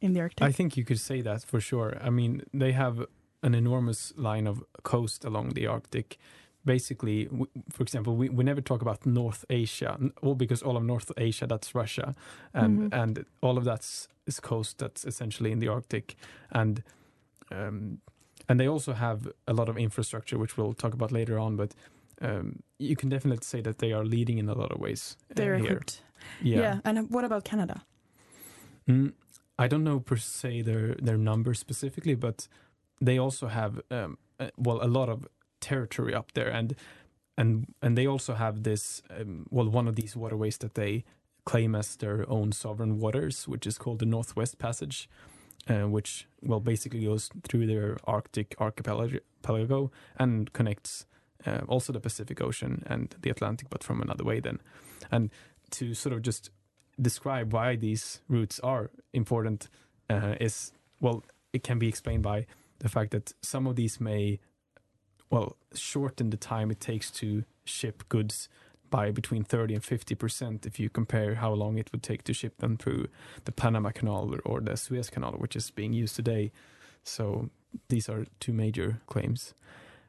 in 0.00 0.14
the 0.14 0.20
Arctic? 0.20 0.46
I 0.46 0.52
think 0.52 0.76
you 0.76 0.84
could 0.84 0.98
say 0.98 1.20
that 1.20 1.42
for 1.44 1.60
sure. 1.60 1.98
I 2.00 2.10
mean, 2.10 2.42
they 2.54 2.72
have 2.72 3.06
an 3.42 3.54
enormous 3.54 4.12
line 4.16 4.46
of 4.46 4.62
coast 4.82 5.24
along 5.24 5.50
the 5.50 5.66
Arctic. 5.66 6.18
Basically, 6.64 7.24
w- 7.26 7.46
for 7.70 7.82
example, 7.82 8.16
we, 8.16 8.28
we 8.28 8.44
never 8.44 8.60
talk 8.60 8.82
about 8.82 9.06
North 9.06 9.44
Asia, 9.48 9.98
all 10.22 10.34
because 10.34 10.62
all 10.62 10.76
of 10.76 10.82
North 10.82 11.10
Asia 11.16 11.46
that's 11.46 11.74
Russia, 11.74 12.14
and 12.52 12.78
Mhm. 12.78 13.02
and 13.02 13.24
all 13.40 13.56
of 13.58 13.64
that's 13.64 14.08
is 14.26 14.40
coast 14.40 14.78
that's 14.78 15.04
essentially 15.04 15.50
in 15.52 15.60
the 15.60 15.68
Arctic, 15.68 16.16
and 16.50 16.82
um, 17.50 18.00
and 18.48 18.58
they 18.60 18.68
also 18.68 18.92
have 18.92 19.28
a 19.46 19.52
lot 19.52 19.68
of 19.68 19.76
infrastructure, 19.78 20.36
which 20.38 20.56
we'll 20.58 20.74
talk 20.74 20.92
about 20.94 21.12
later 21.12 21.38
on. 21.38 21.56
But 21.56 21.74
um, 22.20 22.62
you 22.78 22.96
can 22.96 23.08
definitely 23.08 23.42
say 23.44 23.62
that 23.62 23.78
they 23.78 23.92
are 23.92 24.04
leading 24.04 24.38
in 24.38 24.48
a 24.48 24.54
lot 24.54 24.72
of 24.72 24.78
ways. 24.80 25.16
uh, 25.30 25.34
They're 25.36 25.56
here. 25.56 25.64
equipped. 25.72 26.02
Yeah. 26.42 26.80
And 26.84 27.08
what 27.10 27.24
about 27.24 27.44
Canada? 27.44 27.84
Mm, 28.86 29.12
I 29.58 29.68
don't 29.68 29.84
know 29.84 30.00
per 30.00 30.16
se 30.16 30.62
their 30.62 30.94
their 31.02 31.16
numbers 31.18 31.58
specifically, 31.58 32.14
but 32.16 32.48
they 33.00 33.18
also 33.18 33.48
have 33.48 33.80
um, 33.90 34.18
uh, 34.40 34.48
well 34.56 34.80
a 34.82 34.88
lot 34.88 35.08
of 35.08 35.26
territory 35.60 36.14
up 36.14 36.32
there, 36.32 36.48
and 36.48 36.74
and 37.36 37.66
and 37.82 37.96
they 37.96 38.06
also 38.06 38.34
have 38.34 38.62
this 38.62 39.02
um, 39.10 39.46
well 39.50 39.68
one 39.68 39.88
of 39.88 39.96
these 39.96 40.16
waterways 40.16 40.58
that 40.58 40.74
they 40.74 41.04
claim 41.44 41.74
as 41.74 41.96
their 41.96 42.28
own 42.28 42.52
sovereign 42.52 42.98
waters, 42.98 43.48
which 43.48 43.66
is 43.66 43.78
called 43.78 44.00
the 44.00 44.06
Northwest 44.06 44.58
Passage, 44.58 45.08
uh, 45.68 45.88
which 45.88 46.26
well 46.42 46.60
basically 46.60 47.04
goes 47.04 47.30
through 47.48 47.66
their 47.66 47.96
Arctic 48.04 48.54
archipelago 48.60 49.90
and 50.18 50.52
connects 50.52 51.06
uh, 51.46 51.60
also 51.68 51.92
the 51.92 52.00
Pacific 52.00 52.40
Ocean 52.40 52.82
and 52.86 53.14
the 53.22 53.30
Atlantic, 53.30 53.70
but 53.70 53.84
from 53.84 54.02
another 54.02 54.24
way 54.24 54.40
then, 54.40 54.60
and 55.10 55.30
to 55.70 55.94
sort 55.94 56.14
of 56.14 56.22
just 56.22 56.50
describe 57.00 57.52
why 57.52 57.76
these 57.76 58.20
routes 58.28 58.58
are 58.60 58.90
important 59.12 59.68
uh, 60.10 60.34
is 60.40 60.72
well 61.00 61.22
it 61.52 61.62
can 61.62 61.78
be 61.78 61.88
explained 61.88 62.22
by 62.22 62.46
the 62.80 62.88
fact 62.88 63.10
that 63.10 63.32
some 63.42 63.66
of 63.66 63.76
these 63.76 64.00
may 64.00 64.38
well 65.30 65.56
shorten 65.74 66.30
the 66.30 66.36
time 66.36 66.70
it 66.70 66.80
takes 66.80 67.10
to 67.10 67.44
ship 67.64 68.02
goods 68.08 68.48
by 68.90 69.10
between 69.10 69.44
30 69.44 69.74
and 69.74 69.84
50 69.84 70.14
percent 70.14 70.66
if 70.66 70.80
you 70.80 70.88
compare 70.88 71.34
how 71.36 71.52
long 71.52 71.76
it 71.78 71.92
would 71.92 72.02
take 72.02 72.24
to 72.24 72.32
ship 72.32 72.56
them 72.58 72.76
through 72.76 73.06
the 73.44 73.52
Panama 73.52 73.90
Canal 73.90 74.34
or 74.44 74.60
the 74.60 74.76
Suez 74.76 75.10
Canal 75.10 75.32
which 75.32 75.56
is 75.56 75.70
being 75.70 75.92
used 75.92 76.16
today 76.16 76.50
so 77.04 77.50
these 77.88 78.08
are 78.08 78.24
two 78.40 78.52
major 78.52 79.00
claims 79.06 79.52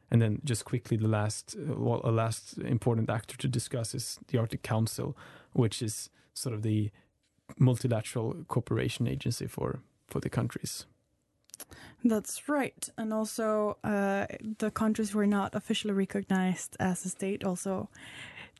and 0.10 0.22
then 0.22 0.42
just 0.46 0.64
quickly 0.66 0.96
the 0.96 1.08
last 1.08 1.56
uh, 1.58 1.76
well 1.76 2.02
a 2.04 2.12
last 2.12 2.58
important 2.60 3.10
actor 3.10 3.36
to 3.38 3.48
discuss 3.48 3.94
is 3.94 4.20
the 4.28 4.38
Arctic 4.38 4.64
Council 4.64 5.18
which 5.52 5.82
is 5.82 6.10
sort 6.34 6.56
of 6.56 6.62
the 6.62 6.90
multilateral 7.58 8.46
cooperation 8.48 9.08
agency 9.08 9.48
for 9.48 9.80
for 10.08 10.20
the 10.20 10.30
countries. 10.30 10.86
That's 12.04 12.48
right. 12.48 12.90
And 12.98 13.14
also, 13.14 13.78
uh, 13.84 14.26
the 14.60 14.72
countries 14.72 15.14
were 15.14 15.28
not 15.28 15.54
officially 15.56 15.94
recognized 15.94 16.78
as 16.80 17.06
a 17.06 17.10
state 17.10 17.44
also 17.44 17.90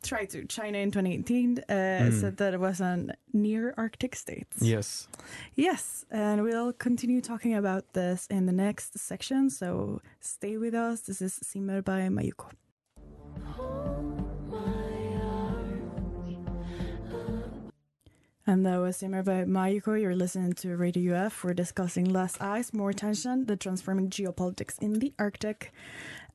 tried 0.04 0.30
to. 0.30 0.46
China 0.46 0.78
in 0.78 0.92
2018 0.92 1.60
uh, 1.60 1.74
Mm. 1.74 2.20
said 2.22 2.38
that 2.38 2.54
it 2.54 2.60
was 2.60 2.80
an 2.82 3.14
near 3.34 3.74
Arctic 3.78 4.16
state. 4.16 4.48
Yes. 4.62 5.08
Yes, 5.56 6.06
and 6.12 6.44
we'll 6.44 6.74
continue 6.74 7.22
talking 7.22 7.54
about 7.56 7.84
this 7.94 8.28
in 8.30 8.46
the 8.46 8.54
next 8.54 8.98
section. 9.00 9.50
So 9.50 10.02
stay 10.20 10.58
with 10.58 10.74
us. 10.74 11.02
This 11.02 11.22
is 11.22 11.34
Simmer 11.34 11.82
by 11.82 12.08
Mayuko. 12.10 12.52
And 18.50 18.66
that 18.66 18.78
was 18.78 18.98
Simmer 18.98 19.22
by 19.22 19.44
Mayuko. 19.44 20.02
You're 20.02 20.16
listening 20.16 20.54
to 20.54 20.76
Radio 20.76 21.16
UF. 21.16 21.44
We're 21.44 21.54
discussing 21.54 22.06
less 22.06 22.36
ice, 22.42 22.74
more 22.74 22.92
tension, 22.92 23.46
the 23.46 23.56
transforming 23.56 24.10
geopolitics 24.10 24.80
in 24.82 24.94
the 24.94 25.14
Arctic. 25.20 25.72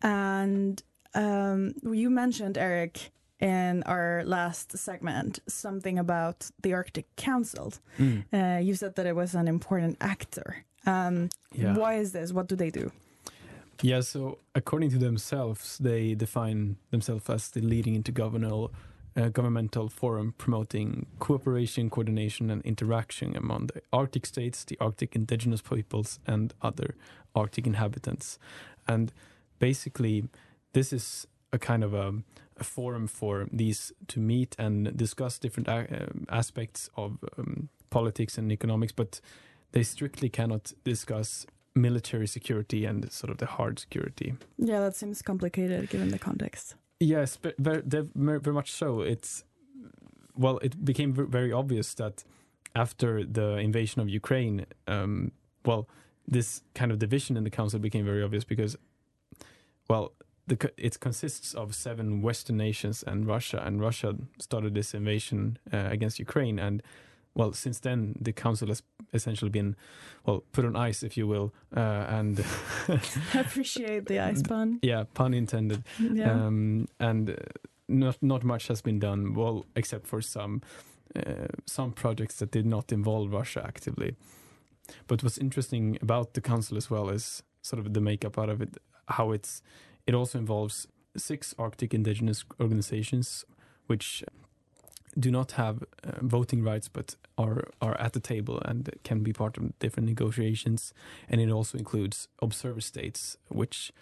And 0.01 0.81
um, 1.17 1.75
you 1.83 2.11
mentioned, 2.11 2.57
Eric, 2.57 3.11
in 3.41 3.83
our 3.83 4.23
last 4.25 4.79
segment, 4.79 5.41
something 5.49 5.99
about 5.99 6.53
the 6.63 6.73
Arctic 6.73 7.07
Council. 7.17 7.73
Mm. 7.99 8.23
Uh, 8.33 8.61
you 8.61 8.77
said 8.77 8.95
that 8.95 9.07
it 9.07 9.17
was 9.17 9.35
an 9.35 9.49
important 9.49 9.97
actor. 10.01 10.65
Um, 10.87 11.31
Yeah. 11.53 11.77
Why 11.77 11.95
is 11.95 12.13
this? 12.13 12.33
What 12.33 12.47
do 12.47 12.55
they 12.55 12.71
do? 12.71 12.93
Yeah. 13.83 14.03
So 14.03 14.39
according 14.55 14.91
to 14.91 14.99
themselves, 14.99 15.79
they 15.79 16.15
define 16.15 16.77
themselves 16.93 17.29
as 17.29 17.51
the 17.51 17.61
leading 17.61 18.01
intergovernmental 18.01 18.71
uh, 19.17 19.29
governmental 19.29 19.89
forum 19.89 20.35
promoting 20.39 21.07
cooperation, 21.19 21.91
coordination, 21.91 22.51
and 22.51 22.63
interaction 22.63 23.37
among 23.37 23.67
the 23.69 23.83
Arctic 23.93 24.27
states, 24.27 24.65
the 24.65 24.77
Arctic 24.81 25.15
indigenous 25.15 25.63
peoples, 25.63 26.19
and 26.27 26.53
other 26.63 26.95
Arctic 27.35 27.67
inhabitants. 27.67 28.39
And 28.89 29.13
basically, 29.59 30.25
this 30.73 30.93
is 30.93 31.27
a 31.53 31.59
kind 31.59 31.85
of 31.85 31.95
a, 31.95 32.13
a 32.59 32.65
forum 32.65 33.07
for 33.07 33.47
these 33.53 33.93
to 34.09 34.21
meet 34.21 34.57
and 34.59 34.97
discuss 34.97 35.39
different 35.39 35.69
a- 35.69 36.03
um 36.09 36.27
aspects 36.29 36.91
of 36.97 37.19
um, 37.39 37.69
politics 37.91 38.39
and 38.39 38.51
economics, 38.53 38.93
but 38.93 39.21
they 39.73 39.83
strictly 39.85 40.29
cannot 40.29 40.73
discuss 40.85 41.47
military 41.75 42.27
security 42.27 42.85
and 42.85 43.11
sort 43.13 43.31
of 43.31 43.39
the 43.39 43.47
hard 43.47 43.79
security. 43.79 44.35
Yeah, 44.59 44.81
that 44.81 44.95
seems 44.97 45.23
complicated 45.23 45.91
given 45.91 46.09
the 46.09 46.19
context. 46.19 46.77
Yes, 47.01 47.39
very, 47.59 47.83
very 47.83 48.55
much 48.55 48.73
so. 48.73 49.01
It's 49.01 49.45
well, 50.37 50.59
it 50.59 50.85
became 50.85 51.13
very 51.13 51.53
obvious 51.53 51.95
that 51.95 52.25
after 52.75 53.25
the 53.25 53.57
invasion 53.59 54.01
of 54.01 54.09
Ukraine, 54.09 54.67
um, 54.89 55.31
well, 55.65 55.89
this 56.27 56.63
kind 56.75 56.91
of 56.91 56.99
division 56.99 57.37
in 57.37 57.45
the 57.45 57.51
council 57.51 57.79
became 57.79 58.05
very 58.05 58.23
obvious 58.23 58.45
because, 58.45 58.77
well, 59.89 60.13
the, 60.47 60.73
it 60.77 60.99
consists 61.01 61.55
of 61.55 61.75
seven 61.75 62.21
Western 62.21 62.57
nations 62.57 63.03
and 63.07 63.27
Russia, 63.27 63.63
and 63.65 63.81
Russia 63.81 64.17
started 64.39 64.75
this 64.75 64.93
invasion 64.93 65.59
uh, 65.73 65.89
against 65.91 66.19
Ukraine, 66.19 66.59
and 66.59 66.83
well, 67.35 67.53
since 67.53 67.81
then 67.81 68.15
the 68.21 68.33
council 68.33 68.69
has 68.69 68.83
essentially 69.13 69.51
been, 69.51 69.77
well, 70.25 70.45
put 70.53 70.65
on 70.65 70.77
ice, 70.77 71.03
if 71.03 71.17
you 71.17 71.27
will, 71.27 71.53
uh, 71.77 71.81
and 72.09 72.45
I 72.89 73.01
appreciate 73.41 74.07
the 74.07 74.21
ice 74.21 74.43
pun. 74.49 74.79
yeah, 74.83 75.05
pun 75.15 75.35
intended. 75.35 75.85
Yeah. 75.99 76.33
Um, 76.33 76.87
and 77.01 77.31
uh, 77.31 77.35
not 77.89 78.23
not 78.23 78.45
much 78.45 78.69
has 78.69 78.81
been 78.83 78.99
done. 78.99 79.35
Well, 79.35 79.67
except 79.77 80.07
for 80.07 80.21
some 80.23 80.63
uh, 81.15 81.49
some 81.67 81.93
projects 81.93 82.37
that 82.37 82.51
did 82.51 82.67
not 82.67 82.93
involve 82.93 83.33
Russia 83.33 83.63
actively. 83.67 84.17
But 85.07 85.23
what's 85.23 85.39
interesting 85.39 85.99
about 86.03 86.35
the 86.35 86.41
council 86.41 86.77
as 86.77 86.91
well 86.91 87.09
is 87.09 87.43
sort 87.63 87.81
of 87.85 87.95
the 87.95 88.01
makeup 88.01 88.39
out 88.39 88.49
of 88.49 88.61
it. 88.61 88.77
How 89.09 89.33
it's 89.33 89.63
it 90.07 90.15
also 90.15 90.39
involves 90.39 90.87
six 91.17 91.55
Arctic 91.59 91.95
indigenous 91.95 92.45
organizations, 92.61 93.45
which 93.87 94.25
do 95.19 95.31
not 95.31 95.53
have 95.53 95.83
uh, 95.83 96.13
voting 96.23 96.63
rights 96.63 96.89
but 96.89 97.17
are 97.39 97.65
are 97.81 97.99
at 98.01 98.13
the 98.13 98.21
table 98.21 98.61
and 98.65 98.91
can 99.05 99.23
be 99.23 99.33
part 99.33 99.57
of 99.57 99.79
different 99.79 100.09
negotiations 100.09 100.93
and 101.29 101.41
it 101.41 101.51
also 101.51 101.79
includes 101.79 102.29
observer 102.41 102.81
states 102.81 103.37
which 103.49 103.93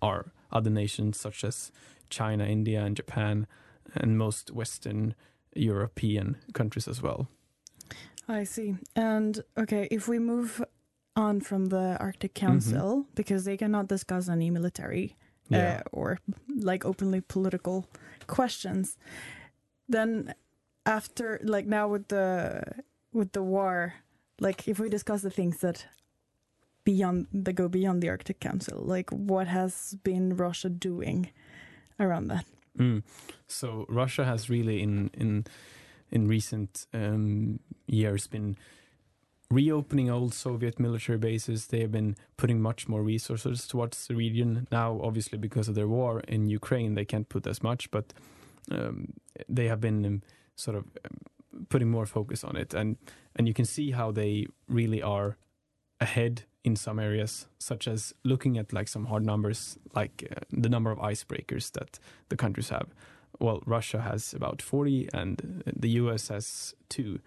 are 0.00 0.32
other 0.50 0.70
nations 0.70 1.18
such 1.18 1.44
as 1.44 1.72
China, 2.10 2.44
India, 2.44 2.84
and 2.84 2.94
Japan, 2.96 3.46
and 3.94 4.18
most 4.18 4.50
Western 4.50 5.14
European 5.54 6.36
countries 6.52 6.86
as 6.86 7.02
well. 7.02 7.28
I 8.28 8.44
see. 8.44 8.76
And 8.94 9.42
okay, 9.58 9.88
if 9.90 10.08
we 10.08 10.18
move 10.18 10.62
on 11.16 11.40
from 11.40 11.66
the 11.66 11.96
Arctic 11.98 12.34
Council, 12.34 13.06
because 13.14 13.44
they 13.44 13.56
cannot 13.56 13.88
discuss 13.88 14.28
any 14.28 14.50
military 14.50 15.16
uh, 15.52 15.80
or 15.90 16.18
like 16.48 16.84
openly 16.84 17.20
political 17.20 17.86
questions, 18.26 18.96
then 19.88 20.34
after 20.86 21.40
like 21.42 21.66
now 21.66 21.88
with 21.88 22.08
the 22.08 22.62
with 23.12 23.32
the 23.32 23.42
war, 23.42 23.94
like 24.40 24.66
if 24.68 24.78
we 24.78 24.88
discuss 24.88 25.22
the 25.22 25.30
things 25.30 25.58
that 25.58 25.86
beyond 26.84 27.26
that 27.32 27.52
go 27.54 27.68
beyond 27.68 28.02
the 28.02 28.08
Arctic 28.08 28.40
Council, 28.40 28.82
like 28.82 29.10
what 29.10 29.46
has 29.48 29.96
been 30.02 30.36
Russia 30.36 30.68
doing 30.68 31.30
around 32.00 32.28
that? 32.28 32.46
Mm. 32.78 33.02
So 33.46 33.86
Russia 33.88 34.24
has 34.24 34.48
really 34.48 34.82
in 34.82 35.10
in 35.14 35.44
in 36.10 36.28
recent 36.28 36.86
um, 36.92 37.60
years 37.86 38.26
been 38.26 38.56
reopening 39.50 40.10
old 40.10 40.32
Soviet 40.34 40.80
military 40.80 41.18
bases. 41.18 41.66
They 41.66 41.80
have 41.80 41.92
been 41.92 42.16
putting 42.36 42.60
much 42.60 42.88
more 42.88 43.02
resources 43.02 43.66
towards 43.66 44.06
the 44.06 44.14
region. 44.14 44.66
Now, 44.72 45.00
obviously, 45.02 45.38
because 45.38 45.68
of 45.68 45.74
their 45.74 45.88
war 45.88 46.20
in 46.20 46.48
Ukraine, 46.48 46.94
they 46.94 47.04
can't 47.04 47.28
put 47.28 47.46
as 47.46 47.62
much, 47.62 47.90
but 47.90 48.14
um, 48.70 49.12
they 49.48 49.66
have 49.68 49.80
been 49.80 50.04
um, 50.06 50.22
sort 50.56 50.76
of 50.76 50.84
um, 51.04 51.66
putting 51.68 51.90
more 51.90 52.06
focus 52.06 52.44
on 52.44 52.56
it, 52.56 52.74
and 52.74 52.96
and 53.36 53.48
you 53.48 53.54
can 53.54 53.64
see 53.64 53.90
how 53.92 54.12
they 54.12 54.46
really 54.68 55.02
are 55.02 55.36
ahead 56.00 56.42
in 56.64 56.76
some 56.76 56.98
areas, 56.98 57.46
such 57.58 57.88
as 57.88 58.14
looking 58.24 58.58
at 58.58 58.72
like 58.72 58.88
some 58.88 59.06
hard 59.06 59.24
numbers, 59.24 59.78
like 59.94 60.28
uh, 60.30 60.40
the 60.50 60.68
number 60.68 60.90
of 60.90 60.98
icebreakers 60.98 61.72
that 61.72 61.98
the 62.28 62.36
countries 62.36 62.68
have. 62.68 62.88
Well, 63.40 63.62
Russia 63.66 64.00
has 64.00 64.34
about 64.34 64.62
40, 64.62 65.08
and 65.12 65.62
the 65.66 65.90
US 65.90 66.28
has 66.28 66.74
two. 66.88 67.20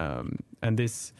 Um, 0.00 0.38
and 0.62 0.78
this, 0.78 1.12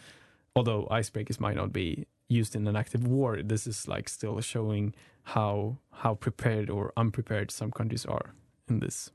although 0.56 0.88
icebreakers 0.90 1.38
might 1.38 1.56
not 1.56 1.72
be 1.72 2.06
used 2.28 2.56
in 2.56 2.66
an 2.66 2.76
active 2.76 3.06
war, 3.06 3.42
this 3.42 3.66
is 3.66 3.86
like 3.86 4.08
still 4.08 4.40
showing 4.40 4.94
how 5.24 5.76
how 5.92 6.14
prepared 6.14 6.68
or 6.68 6.92
unprepared 6.96 7.50
some 7.50 7.70
countries 7.70 8.04
are 8.06 8.34
in 8.68 8.80
this. 8.80 9.10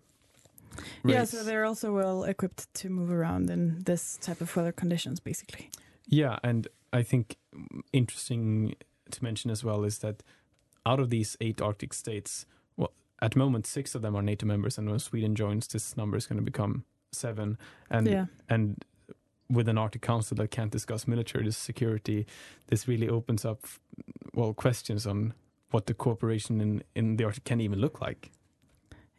Yeah, 1.04 1.24
so 1.24 1.44
they're 1.44 1.66
also 1.66 1.94
well 1.94 2.24
equipped 2.24 2.74
to 2.76 2.90
move 2.90 3.12
around 3.12 3.50
in 3.50 3.84
this 3.84 4.18
type 4.18 4.42
of 4.42 4.56
weather 4.56 4.72
conditions, 4.72 5.20
basically. 5.20 5.70
Yeah, 6.08 6.38
and 6.44 6.68
I 6.94 7.04
think 7.04 7.38
interesting 7.94 8.76
to 9.12 9.24
mention 9.24 9.52
as 9.52 9.64
well 9.64 9.84
is 9.84 10.00
that 10.00 10.24
out 10.86 11.00
of 11.00 11.10
these 11.10 11.38
eight 11.42 11.62
Arctic 11.62 11.94
states, 11.94 12.46
well, 12.78 12.92
at 13.22 13.32
the 13.32 13.40
moment 13.40 13.68
six 13.68 13.96
of 13.96 14.02
them 14.02 14.16
are 14.16 14.22
NATO 14.22 14.46
members, 14.46 14.78
and 14.78 14.90
when 14.90 15.00
Sweden 15.00 15.36
joins, 15.36 15.68
this 15.68 15.98
number 15.98 16.18
is 16.18 16.26
going 16.26 16.38
to 16.38 16.44
become 16.44 16.86
seven. 17.12 17.58
And 17.90 18.08
yeah. 18.08 18.26
and 18.50 18.84
with 19.50 19.68
an 19.68 19.78
Arctic 19.78 20.02
Council 20.02 20.36
that 20.38 20.52
can't 20.52 20.72
discuss 20.72 21.08
military 21.08 21.52
security, 21.52 22.26
this 22.68 22.88
really 22.88 23.10
opens 23.10 23.46
up 23.46 23.66
well 24.34 24.54
questions 24.54 25.08
on 25.08 25.34
what 25.72 25.86
the 25.88 25.94
cooperation 25.94 26.62
in 26.62 26.84
in 26.96 27.18
the 27.18 27.26
Arctic 27.26 27.44
can 27.44 27.62
even 27.62 27.80
look 27.80 28.02
like. 28.02 28.32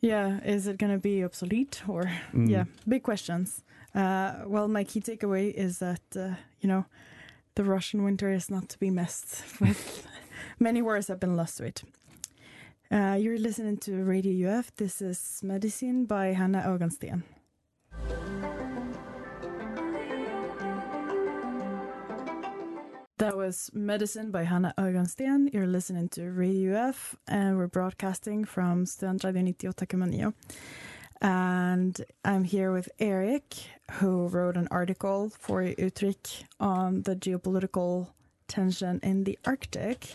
Yeah, 0.00 0.40
is 0.44 0.66
it 0.66 0.78
going 0.78 0.92
to 0.92 0.98
be 0.98 1.24
obsolete 1.24 1.82
or 1.88 2.04
Mm. 2.32 2.48
yeah, 2.50 2.64
big 2.86 3.02
questions. 3.02 3.62
Uh, 3.94 4.44
well, 4.46 4.68
my 4.68 4.84
key 4.84 5.00
takeaway 5.00 5.52
is 5.54 5.78
that 5.78 6.02
uh, 6.16 6.34
you 6.60 6.68
know 6.68 6.84
the 7.54 7.64
Russian 7.64 8.04
winter 8.04 8.30
is 8.34 8.48
not 8.50 8.68
to 8.68 8.78
be 8.78 8.90
messed 8.90 9.42
with. 9.60 10.06
Many 10.60 10.82
wars 10.82 11.08
have 11.08 11.18
been 11.18 11.36
lost 11.36 11.56
to 11.56 11.64
it. 11.64 11.82
Uh, 12.90 13.16
you're 13.20 13.38
listening 13.38 13.76
to 13.78 14.04
Radio 14.04 14.58
UF. 14.58 14.70
This 14.76 15.02
is 15.02 15.40
Medicine 15.42 16.06
by 16.06 16.32
Hanna 16.34 16.62
Ögonsten. 16.66 17.22
That 23.18 23.36
was 23.36 23.68
Medicine 23.74 24.30
by 24.30 24.44
Hanna 24.44 24.72
Ögonsten. 24.78 25.52
You're 25.52 25.66
listening 25.66 26.08
to 26.10 26.30
Radio 26.30 26.88
UF, 26.88 27.16
and 27.26 27.58
we're 27.58 27.66
broadcasting 27.66 28.44
from 28.44 28.84
Studentradio 28.84 29.42
98,9. 29.58 30.32
And 31.20 32.00
I'm 32.24 32.44
here 32.44 32.70
with 32.70 32.88
Eric, 33.00 33.56
who 33.94 34.28
wrote 34.28 34.56
an 34.56 34.68
article 34.70 35.32
for 35.36 35.64
Utrik 35.64 36.44
on 36.60 37.02
the 37.02 37.16
geopolitical 37.16 38.10
tension 38.46 39.00
in 39.02 39.24
the 39.24 39.36
Arctic. 39.44 40.14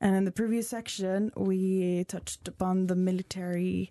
And 0.00 0.14
in 0.14 0.24
the 0.24 0.30
previous 0.30 0.68
section, 0.68 1.32
we 1.36 2.04
touched 2.04 2.46
upon 2.46 2.86
the 2.86 2.94
military 2.94 3.90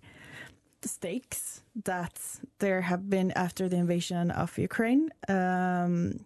stakes 0.80 1.60
that 1.84 2.18
there 2.60 2.80
have 2.80 3.10
been 3.10 3.30
after 3.32 3.68
the 3.68 3.76
invasion 3.76 4.30
of 4.30 4.56
Ukraine. 4.56 5.10
Um, 5.28 6.24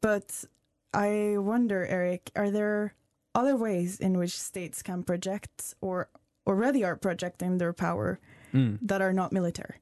but 0.00 0.46
I 0.92 1.36
wonder, 1.38 1.86
Eric, 1.86 2.30
are 2.34 2.50
there 2.50 2.94
other 3.34 3.56
ways 3.56 4.00
in 4.00 4.18
which 4.18 4.38
states 4.38 4.82
can 4.82 5.02
project 5.04 5.74
or 5.80 6.08
already 6.46 6.84
are 6.84 6.96
projecting 6.96 7.58
their 7.58 7.72
power 7.72 8.18
Mm. 8.52 8.78
that 8.82 9.00
are 9.00 9.12
not 9.12 9.32
military? 9.32 9.76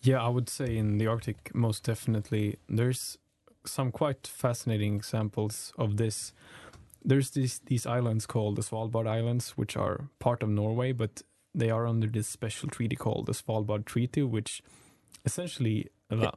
Yeah, 0.00 0.20
I 0.22 0.28
would 0.28 0.48
say 0.48 0.76
in 0.76 0.98
the 0.98 1.06
Arctic, 1.06 1.54
most 1.54 1.84
definitely. 1.84 2.56
There's 2.68 3.16
some 3.64 3.92
quite 3.92 4.26
fascinating 4.26 4.96
examples 4.96 5.72
of 5.78 5.96
this. 5.96 6.32
There's 7.04 7.30
these 7.30 7.60
these 7.66 7.86
islands 7.86 8.26
called 8.26 8.56
the 8.56 8.62
Svalbard 8.62 9.06
Islands, 9.06 9.56
which 9.56 9.76
are 9.76 10.08
part 10.18 10.42
of 10.42 10.48
Norway, 10.48 10.92
but 10.92 11.22
they 11.54 11.70
are 11.70 11.86
under 11.86 12.08
this 12.08 12.26
special 12.26 12.68
treaty 12.68 12.96
called 12.96 13.26
the 13.26 13.32
Svalbard 13.34 13.84
Treaty, 13.84 14.22
which 14.22 14.62
essentially 15.24 15.86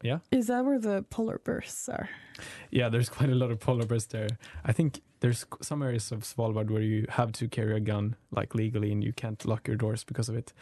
yeah 0.03 0.19
Is 0.31 0.47
that 0.47 0.65
where 0.65 0.79
the 0.79 1.03
polar 1.09 1.39
bears 1.43 1.89
are? 1.91 2.09
yeah 2.71 2.89
there's 2.89 3.09
quite 3.17 3.29
a 3.29 3.35
lot 3.35 3.51
of 3.51 3.59
polar 3.59 3.85
bears 3.85 4.07
there. 4.07 4.29
I 4.65 4.71
think 4.73 5.01
there's 5.19 5.45
some 5.61 5.81
areas 5.83 6.11
of 6.11 6.19
Svalbard 6.23 6.69
where 6.69 6.81
you 6.83 7.05
have 7.09 7.31
to 7.33 7.47
carry 7.47 7.75
a 7.75 7.79
gun 7.79 8.15
like 8.31 8.53
legally 8.55 8.91
and 8.91 9.03
you 9.03 9.13
can't 9.13 9.43
lock 9.45 9.67
your 9.67 9.77
doors 9.77 10.03
because 10.03 10.29
of 10.29 10.35
it. 10.35 10.53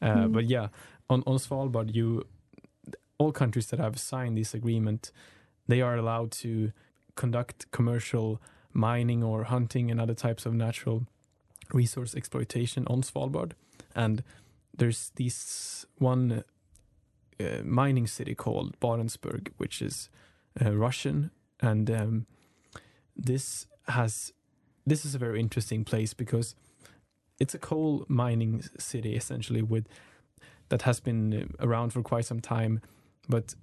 Uh, 0.00 0.14
Mm. 0.26 0.32
But 0.32 0.44
yeah, 0.44 0.68
on 1.08 1.22
on 1.26 1.38
Svalbard, 1.38 1.94
you 1.94 2.22
all 3.18 3.32
countries 3.32 3.66
that 3.68 3.78
have 3.80 3.98
signed 3.98 4.36
this 4.36 4.54
agreement, 4.54 5.12
they 5.68 5.80
are 5.82 5.96
allowed 5.96 6.30
to 6.42 6.72
conduct 7.16 7.70
commercial 7.70 8.40
mining 8.72 9.22
or 9.22 9.44
hunting 9.44 9.90
and 9.90 10.00
other 10.00 10.14
types 10.14 10.46
of 10.46 10.52
natural 10.54 11.06
resource 11.72 12.14
exploitation 12.16 12.84
on 12.88 13.02
Svalbard. 13.02 13.52
And 13.94 14.22
there's 14.76 15.10
this 15.14 15.86
one 15.98 16.42
uh, 17.40 17.62
mining 17.64 18.06
city 18.06 18.34
called 18.34 18.78
Barentsburg, 18.80 19.48
which 19.56 19.82
is 19.82 20.08
uh, 20.64 20.72
Russian, 20.72 21.30
and 21.60 21.90
um, 21.90 22.26
this 23.16 23.66
has 23.88 24.32
this 24.86 25.04
is 25.04 25.14
a 25.14 25.18
very 25.18 25.40
interesting 25.40 25.84
place 25.84 26.14
because 26.14 26.54
it's 27.40 27.54
a 27.54 27.58
coal 27.58 28.04
mining 28.08 28.62
city 28.78 29.16
essentially 29.16 29.62
with 29.62 29.88
that 30.68 30.82
has 30.82 31.00
been 31.00 31.34
uh, 31.34 31.66
around 31.66 31.92
for 31.92 32.02
quite 32.02 32.24
some 32.24 32.40
time, 32.40 32.80
but 33.28 33.54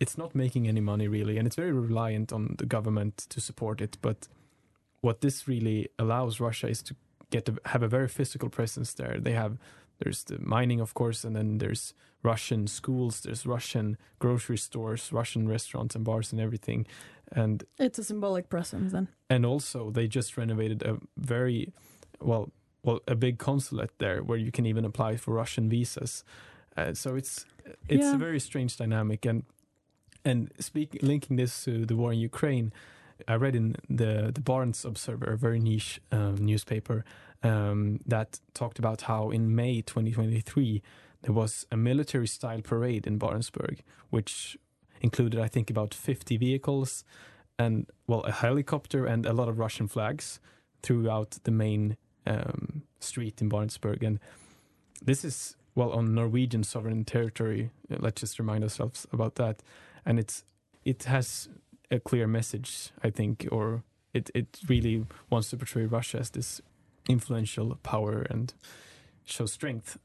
it's 0.00 0.18
not 0.18 0.34
making 0.34 0.68
any 0.68 0.80
money 0.80 1.08
really, 1.08 1.38
and 1.38 1.46
it's 1.46 1.56
very 1.56 1.72
reliant 1.72 2.32
on 2.32 2.56
the 2.58 2.66
government 2.66 3.16
to 3.28 3.40
support 3.40 3.80
it. 3.80 3.98
But 4.02 4.28
what 5.00 5.20
this 5.20 5.46
really 5.46 5.88
allows 5.98 6.40
Russia 6.40 6.68
is 6.68 6.82
to 6.82 6.94
get 7.30 7.44
to 7.46 7.58
have 7.66 7.82
a 7.82 7.88
very 7.88 8.08
physical 8.08 8.48
presence 8.48 8.94
there. 8.94 9.18
They 9.20 9.32
have 9.32 9.58
there's 10.04 10.24
the 10.24 10.38
mining, 10.40 10.80
of 10.80 10.92
course, 10.94 11.24
and 11.26 11.34
then 11.34 11.58
there's 11.58 11.94
Russian 12.22 12.66
schools, 12.66 13.20
there's 13.22 13.44
Russian 13.46 13.96
grocery 14.18 14.58
stores, 14.58 15.12
Russian 15.12 15.48
restaurants 15.48 15.94
and 15.96 16.04
bars 16.04 16.32
and 16.32 16.40
everything, 16.40 16.86
and 17.32 17.64
It's 17.78 17.98
a 17.98 18.04
symbolic 18.04 18.48
presence 18.48 18.92
then. 18.92 19.08
and 19.28 19.44
also 19.46 19.90
they 19.90 20.06
just 20.06 20.36
renovated 20.36 20.82
a 20.82 20.98
very 21.16 21.72
well 22.20 22.50
well 22.84 23.00
a 23.08 23.14
big 23.14 23.38
consulate 23.38 23.90
there 23.98 24.22
where 24.22 24.38
you 24.38 24.52
can 24.52 24.66
even 24.66 24.84
apply 24.84 25.16
for 25.16 25.34
Russian 25.34 25.68
visas. 25.70 26.24
Uh, 26.76 26.94
so 26.94 27.16
it's 27.16 27.46
it's 27.88 28.04
Yeah. 28.06 28.14
a 28.16 28.18
very 28.18 28.40
strange 28.40 28.76
dynamic 28.76 29.26
and 29.26 29.42
and 30.24 30.50
speak 30.60 30.98
linking 31.02 31.36
this 31.36 31.64
to 31.64 31.84
the 31.86 31.96
war 31.96 32.12
in 32.12 32.18
Ukraine. 32.18 32.72
I 33.28 33.34
read 33.44 33.54
in 33.56 33.76
the 34.00 34.30
the 34.36 34.40
Barents 34.50 34.84
Observer, 34.84 35.32
a 35.32 35.36
very 35.46 35.60
niche 35.60 36.00
um, 36.12 36.34
newspaper, 36.50 37.04
um, 37.44 38.00
that 38.06 38.40
talked 38.54 38.78
about 38.78 39.02
how 39.02 39.30
in 39.30 39.54
May 39.54 39.82
2023 39.82 40.82
there 41.22 41.32
was 41.32 41.66
a 41.70 41.76
military 41.76 42.26
style 42.26 42.60
parade 42.62 43.06
in 43.06 43.18
Barentsburg, 43.18 43.80
which 44.10 44.56
included 45.00 45.38
I 45.38 45.48
think 45.48 45.70
about 45.70 45.94
50 45.94 46.36
vehicles 46.38 47.04
and 47.58 47.86
well 48.06 48.22
a 48.22 48.32
helicopter 48.32 49.06
and 49.06 49.26
a 49.26 49.32
lot 49.32 49.48
of 49.48 49.58
Russian 49.58 49.86
flags 49.86 50.40
throughout 50.82 51.38
the 51.44 51.50
main 51.50 51.96
um, 52.26 52.82
street 53.00 53.40
in 53.40 53.48
Barentsburg, 53.48 54.02
and 54.02 54.18
this 55.02 55.24
is 55.24 55.56
well 55.74 55.92
on 55.92 56.14
Norwegian 56.14 56.64
sovereign 56.64 57.04
territory. 57.04 57.70
Let's 57.88 58.20
just 58.20 58.38
remind 58.38 58.64
ourselves 58.64 59.06
about 59.12 59.36
that, 59.36 59.62
and 60.04 60.18
it's 60.18 60.44
it 60.84 61.04
has 61.04 61.48
a 61.90 62.00
clear 62.00 62.26
message, 62.26 62.90
I 63.02 63.10
think, 63.10 63.46
or 63.52 63.82
it 64.12 64.30
it 64.34 64.60
really 64.68 65.06
wants 65.30 65.50
to 65.50 65.56
portray 65.56 65.86
Russia 65.86 66.18
as 66.18 66.30
this 66.30 66.60
influential 67.08 67.76
power 67.82 68.22
and 68.30 68.54
show 69.24 69.46
strength, 69.46 69.98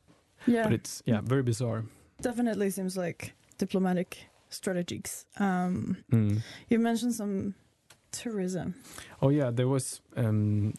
Yeah, 0.48 0.64
but 0.64 0.74
it's 0.74 1.02
yeah 1.06 1.22
very 1.22 1.44
bizarre. 1.44 1.84
definitely 2.22 2.70
seems 2.70 2.96
like 2.98 3.34
diplomatic 3.58 4.30
strategies. 4.50 5.26
Um, 5.38 5.98
Mm. 6.12 6.42
you 6.70 6.80
mentioned 6.80 7.14
some 7.16 7.54
tourism. 8.12 8.74
Oh 9.22 9.30
yeah, 9.30 9.52
there 9.52 9.68
was. 9.68 10.02
Um, 10.16 10.74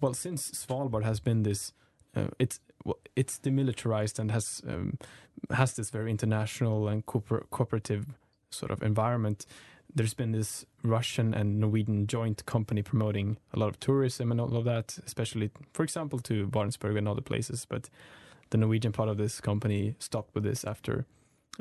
well, 0.00 0.14
since 0.14 0.50
Svalbard 0.52 1.04
has 1.04 1.20
been 1.20 1.42
this, 1.42 1.72
uh, 2.16 2.28
it's 2.38 2.60
well, 2.84 2.98
it's 3.16 3.38
demilitarized 3.38 4.18
and 4.18 4.30
has 4.30 4.62
um, 4.68 4.98
has 5.50 5.74
this 5.74 5.90
very 5.90 6.10
international 6.10 6.88
and 6.88 7.04
cooper- 7.06 7.46
cooperative 7.50 8.04
sort 8.50 8.70
of 8.70 8.82
environment. 8.82 9.46
There's 9.94 10.14
been 10.14 10.32
this 10.32 10.64
Russian 10.82 11.34
and 11.34 11.58
Norwegian 11.58 12.06
joint 12.06 12.46
company 12.46 12.82
promoting 12.82 13.38
a 13.52 13.58
lot 13.58 13.68
of 13.68 13.80
tourism 13.80 14.30
and 14.30 14.40
all 14.40 14.56
of 14.56 14.64
that, 14.64 14.98
especially, 15.04 15.50
for 15.72 15.82
example, 15.82 16.20
to 16.20 16.46
Barentsburg 16.46 16.96
and 16.96 17.08
other 17.08 17.20
places. 17.20 17.66
But 17.68 17.90
the 18.50 18.58
Norwegian 18.58 18.92
part 18.92 19.08
of 19.08 19.16
this 19.16 19.40
company 19.40 19.96
stopped 19.98 20.34
with 20.34 20.44
this 20.44 20.64
after 20.64 21.06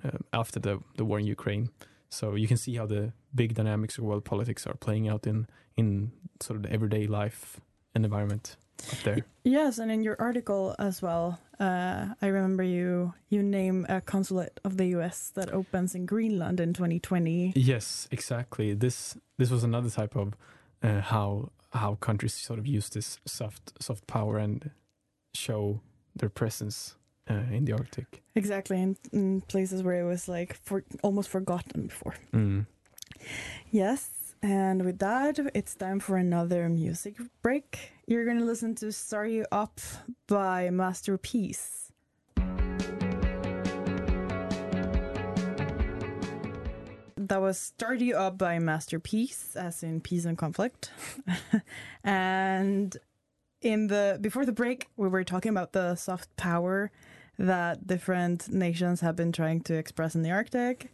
uh, 0.03 0.17
after 0.31 0.59
the 0.59 0.79
the 0.97 1.05
war 1.05 1.19
in 1.19 1.25
Ukraine. 1.25 1.69
So 2.09 2.35
you 2.35 2.47
can 2.47 2.57
see 2.57 2.75
how 2.75 2.85
the 2.85 3.13
big 3.33 3.53
dynamics 3.53 3.97
of 3.97 4.03
world 4.03 4.25
politics 4.25 4.65
are 4.67 4.75
playing 4.75 5.07
out 5.07 5.27
in 5.27 5.47
in 5.75 6.11
sort 6.39 6.57
of 6.57 6.63
the 6.63 6.71
everyday 6.71 7.07
life 7.07 7.59
and 7.93 8.05
environment 8.05 8.57
up 8.91 9.03
there. 9.03 9.25
Yes, 9.43 9.77
and 9.79 9.91
in 9.91 10.03
your 10.03 10.15
article 10.19 10.75
as 10.79 11.01
well, 11.01 11.39
uh, 11.59 12.07
I 12.21 12.27
remember 12.27 12.63
you 12.63 13.13
you 13.29 13.43
name 13.43 13.85
a 13.89 14.01
consulate 14.01 14.59
of 14.63 14.77
the 14.77 14.85
U.S. 14.97 15.31
that 15.35 15.51
opens 15.53 15.95
in 15.95 16.05
Greenland 16.05 16.59
in 16.59 16.73
2020. 16.73 17.53
Yes, 17.55 18.07
exactly. 18.11 18.73
This 18.73 19.17
this 19.37 19.49
was 19.49 19.63
another 19.63 19.89
type 19.89 20.15
of 20.15 20.33
uh, 20.83 21.01
how 21.01 21.51
how 21.71 21.95
countries 21.95 22.33
sort 22.33 22.59
of 22.59 22.67
use 22.67 22.89
this 22.89 23.19
soft 23.25 23.73
soft 23.81 24.07
power 24.07 24.37
and 24.37 24.71
show 25.33 25.81
their 26.15 26.29
presence 26.29 26.95
uh, 27.29 27.43
in 27.51 27.65
the 27.65 27.73
Arctic. 27.73 28.23
Exactly, 28.35 28.81
in, 28.81 28.97
in 29.11 29.41
places 29.41 29.83
where 29.83 29.99
it 29.99 30.05
was 30.05 30.27
like 30.27 30.53
for 30.63 30.83
almost 31.03 31.29
forgotten 31.29 31.87
before. 31.87 32.15
Mm. 32.33 32.65
Yes, 33.71 34.09
and 34.41 34.85
with 34.85 34.99
that, 34.99 35.39
it's 35.53 35.75
time 35.75 35.99
for 35.99 36.15
another 36.17 36.69
music 36.69 37.15
break. 37.41 37.91
You're 38.07 38.25
going 38.25 38.39
to 38.39 38.45
listen 38.45 38.73
to 38.75 38.91
Start 38.91 39.29
You 39.29 39.45
Up 39.51 39.79
by 40.27 40.69
Masterpeace. 40.69 41.91
That 47.17 47.41
was 47.41 47.59
Start 47.59 47.99
You 47.99 48.15
Up 48.15 48.37
by 48.37 48.59
Masterpeace, 48.59 49.55
as 49.55 49.83
in 49.83 49.99
Peace 49.99 50.25
and 50.25 50.37
Conflict. 50.37 50.91
and 52.03 52.95
in 53.61 53.87
the 53.87 54.17
before 54.21 54.45
the 54.45 54.53
break, 54.53 54.87
we 54.95 55.09
were 55.09 55.25
talking 55.25 55.49
about 55.49 55.73
the 55.73 55.95
soft 55.95 56.33
power 56.37 56.91
that 57.37 57.87
different 57.87 58.49
nations 58.49 59.01
have 59.01 59.15
been 59.15 59.31
trying 59.31 59.61
to 59.61 59.75
express 59.75 60.15
in 60.15 60.23
the 60.23 60.31
Arctic. 60.31 60.91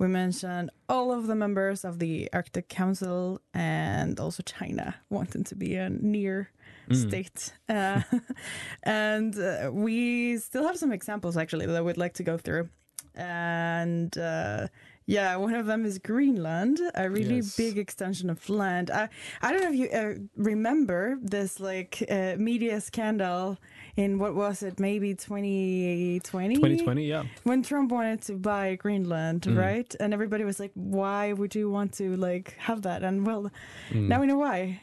We 0.00 0.08
mentioned 0.08 0.70
all 0.88 1.12
of 1.12 1.26
the 1.26 1.34
members 1.34 1.84
of 1.84 1.98
the 1.98 2.30
Arctic 2.32 2.68
Council 2.70 3.40
and 3.52 4.18
also 4.18 4.42
China 4.42 4.94
wanting 5.10 5.44
to 5.44 5.54
be 5.54 5.76
a 5.76 5.90
near 5.90 6.50
Mm. 6.88 6.96
state. 7.08 7.52
Uh, 7.68 8.00
and 8.82 9.38
uh, 9.38 9.70
we 9.72 10.38
still 10.38 10.66
have 10.66 10.76
some 10.78 10.90
examples 10.90 11.36
actually 11.36 11.66
that 11.66 11.84
we'd 11.84 11.98
like 11.98 12.14
to 12.14 12.24
go 12.24 12.36
through. 12.38 12.68
And 13.14 14.16
uh, 14.18 14.66
yeah, 15.06 15.36
one 15.36 15.54
of 15.54 15.66
them 15.66 15.84
is 15.84 15.98
Greenland, 15.98 16.80
a 16.94 17.08
really 17.10 17.36
Yes. 17.36 17.56
big 17.56 17.76
extension 17.78 18.30
of 18.30 18.48
land. 18.48 18.90
I, 18.90 19.08
I 19.42 19.52
don't 19.52 19.62
know 19.62 19.70
if 19.72 19.78
you 19.78 19.88
uh, 19.90 20.14
remember 20.36 21.18
this 21.22 21.60
like 21.60 22.02
uh, 22.10 22.34
media 22.38 22.80
scandal 22.80 23.58
in 23.96 24.18
what 24.18 24.34
was 24.34 24.62
it, 24.62 24.78
maybe 24.80 25.14
2020? 25.14 26.54
2020, 26.56 27.04
yeah. 27.06 27.24
when 27.44 27.62
Trump 27.62 27.90
wanted 27.92 28.20
to 28.22 28.34
buy 28.34 28.74
Greenland, 28.76 29.42
Mm. 29.42 29.56
right? 29.58 29.94
And 30.00 30.12
everybody 30.14 30.44
was 30.44 30.58
like, 30.60 30.72
"Why 30.74 31.32
would 31.32 31.54
you 31.54 31.70
want 31.70 31.92
to 31.94 32.16
like 32.16 32.54
have 32.58 32.82
that?" 32.82 33.02
And 33.02 33.26
well, 33.26 33.50
Mm. 33.90 34.08
now 34.08 34.20
we 34.20 34.26
know 34.26 34.38
why. 34.38 34.80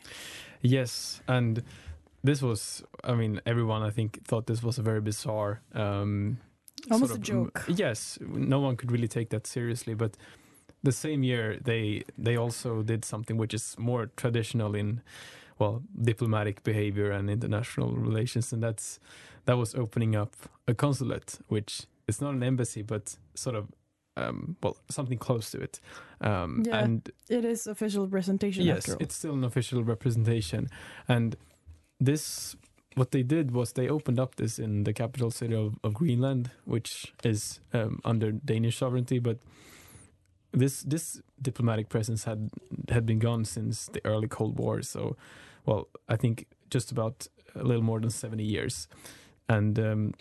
Yes, 0.61 1.21
and 1.27 1.63
this 2.23 2.41
was, 2.41 2.83
I 3.03 3.13
mean, 3.15 3.39
everyone 3.45 3.83
I 3.83 3.91
think 3.91 4.23
thought 4.27 4.47
this 4.47 4.61
was 4.63 4.77
a 4.79 4.81
very 4.81 5.01
bizarre. 5.01 5.61
Um, 5.73 6.37
Almost 6.91 7.11
sort 7.13 7.19
a 7.19 7.23
joke. 7.23 7.65
yes, 7.67 8.17
no 8.21 8.59
one 8.59 8.75
could 8.75 8.91
really 8.91 9.07
take 9.07 9.29
that 9.29 9.47
seriously. 9.47 9.93
But 9.95 10.17
the 10.83 10.91
same 10.91 11.23
year, 11.23 11.57
they 11.63 12.03
they 12.17 12.37
also 12.37 12.83
did 12.83 13.05
something 13.05 13.37
which 13.37 13.53
is 13.53 13.75
more 13.77 14.07
traditional 14.15 14.75
in, 14.75 15.01
well, 15.59 15.81
diplomatic 16.01 16.63
behavior 16.63 17.11
and 17.11 17.29
international 17.29 17.91
relations, 17.95 18.53
and 18.53 18.61
that's 18.63 18.99
that 19.45 19.57
was 19.57 19.75
opening 19.75 20.15
up 20.15 20.33
a 20.67 20.73
consulate, 20.73 21.39
which 21.47 21.83
is 22.07 22.21
not 22.21 22.33
an 22.33 22.43
embassy, 22.43 22.81
but 22.83 23.17
sort 23.35 23.55
of. 23.55 23.67
Um, 24.19 24.55
well, 24.63 24.75
something 24.89 25.19
close 25.19 25.51
to 25.51 25.59
it, 25.61 25.79
um, 26.21 26.63
Yeah. 26.65 26.83
and 26.83 27.11
It 27.29 27.45
is 27.45 27.67
official 27.67 28.07
representation. 28.07 28.65
yes 28.65 28.87
it's 28.99 29.15
still 29.15 29.33
an 29.33 29.43
official 29.43 29.83
representation 29.83 30.69
and 31.07 31.35
this 31.99 32.55
what 32.95 33.11
they 33.11 33.21
did 33.23 33.51
was 33.51 33.73
they 33.73 33.87
opened 33.89 34.19
up 34.19 34.35
this 34.35 34.57
in 34.57 34.85
the 34.85 34.93
capital 34.93 35.29
city 35.29 35.53
of, 35.53 35.77
of 35.83 35.93
greenland 35.93 36.49
which 36.65 37.13
is 37.23 37.59
um, 37.73 37.99
under 38.03 38.31
danish 38.31 38.77
sovereignty 38.77 39.19
but 39.19 39.37
this 40.51 40.81
this 40.81 41.21
diplomatic 41.41 41.87
presence 41.89 42.23
had 42.23 42.49
had 42.89 43.05
been 43.05 43.19
gone 43.19 43.45
since 43.45 43.85
the 43.93 44.01
early 44.03 44.27
cold 44.27 44.57
war 44.57 44.81
so 44.81 45.15
well 45.67 45.87
i 46.09 46.15
think 46.15 46.47
just 46.69 46.91
about 46.91 47.27
a 47.55 47.63
little 47.63 47.83
more 47.83 47.99
than 47.99 48.09
70 48.09 48.43
years. 48.43 48.87
And 49.49 49.79
um, 49.79 50.13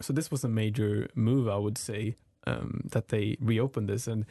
so 0.00 0.12
this 0.12 0.30
was 0.30 0.44
a 0.44 0.48
major 0.48 1.08
move 1.14 1.48
i 1.48 1.56
would 1.56 1.78
say 1.78 2.16
um, 2.46 2.82
that 2.92 3.08
they 3.08 3.36
reopened 3.40 3.88
this. 3.88 4.06
And 4.06 4.24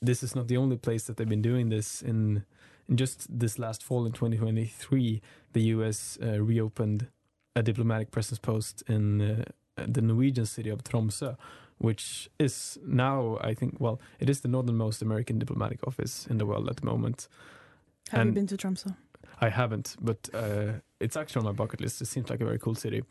this 0.00 0.22
is 0.22 0.34
not 0.34 0.48
the 0.48 0.56
only 0.56 0.76
place 0.76 1.04
that 1.04 1.16
they've 1.16 1.28
been 1.28 1.42
doing 1.42 1.68
this. 1.68 2.02
In 2.02 2.44
in 2.88 2.96
just 2.96 3.26
this 3.38 3.56
last 3.56 3.84
fall 3.84 4.04
in 4.04 4.10
2023 4.12 5.22
the 5.52 5.62
US 5.74 6.18
uh, 6.20 6.40
reopened 6.40 7.06
a 7.54 7.62
diplomatic 7.62 8.10
presence 8.10 8.40
post 8.40 8.82
in 8.88 9.20
uh, 9.20 9.44
the 9.76 10.00
Norwegian 10.00 10.46
city 10.46 10.70
of 10.70 10.82
Tromsø 10.82 11.36
which 11.78 12.28
is 12.38 12.78
now 12.84 13.38
I 13.40 13.54
think 13.54 13.76
well 13.78 14.00
it 14.18 14.28
is 14.28 14.40
the 14.40 14.48
northernmost 14.48 15.02
American 15.02 15.38
diplomatic 15.38 15.86
office 15.86 16.26
in 16.26 16.38
the 16.38 16.46
world 16.46 16.68
at 16.68 16.76
the 16.76 16.86
moment. 16.86 17.28
Have 18.10 18.26
you 18.26 18.32
been 18.32 18.48
to 18.48 18.56
Tromsø? 18.56 18.96
I 19.40 19.48
haven't 19.48 19.96
but 20.00 20.28
uh, 20.34 20.72
it's 21.00 21.16
actually 21.16 21.40
on 21.40 21.46
my 21.46 21.52
bucket 21.52 21.80
list 21.80 22.00
it 22.02 22.06
seems 22.06 22.28
like 22.30 22.40
a 22.40 22.44
very 22.44 22.58
cool 22.58 22.74
city 22.74 23.02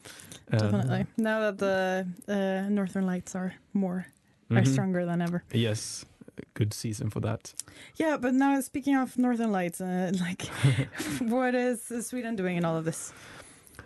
Um, 0.52 0.60
Definitely. 0.60 1.06
Now 1.18 1.40
that 1.52 1.58
the 1.58 2.08
uh, 2.28 2.70
Northern 2.70 3.06
Lights 3.06 3.36
are 3.36 3.54
more 3.74 4.06
are 4.52 4.62
mhm. 4.64 4.68
stronger 4.74 5.06
than 5.06 5.22
ever. 5.22 5.44
yes 5.54 6.06
good 6.54 6.74
season 6.74 7.10
for 7.10 7.20
that 7.22 7.54
Yeah, 7.98 8.18
but 8.18 8.34
now 8.34 8.62
speaking 8.62 8.96
of 8.96 9.18
Northern 9.18 9.52
Lights, 9.52 9.82
uh, 9.82 10.12
like, 10.28 10.44
what 11.36 11.54
is 11.56 11.82
Sweden 12.08 12.36
doing 12.36 12.58
in 12.58 12.66
all 12.66 12.78
of 12.78 12.86
this? 12.86 13.14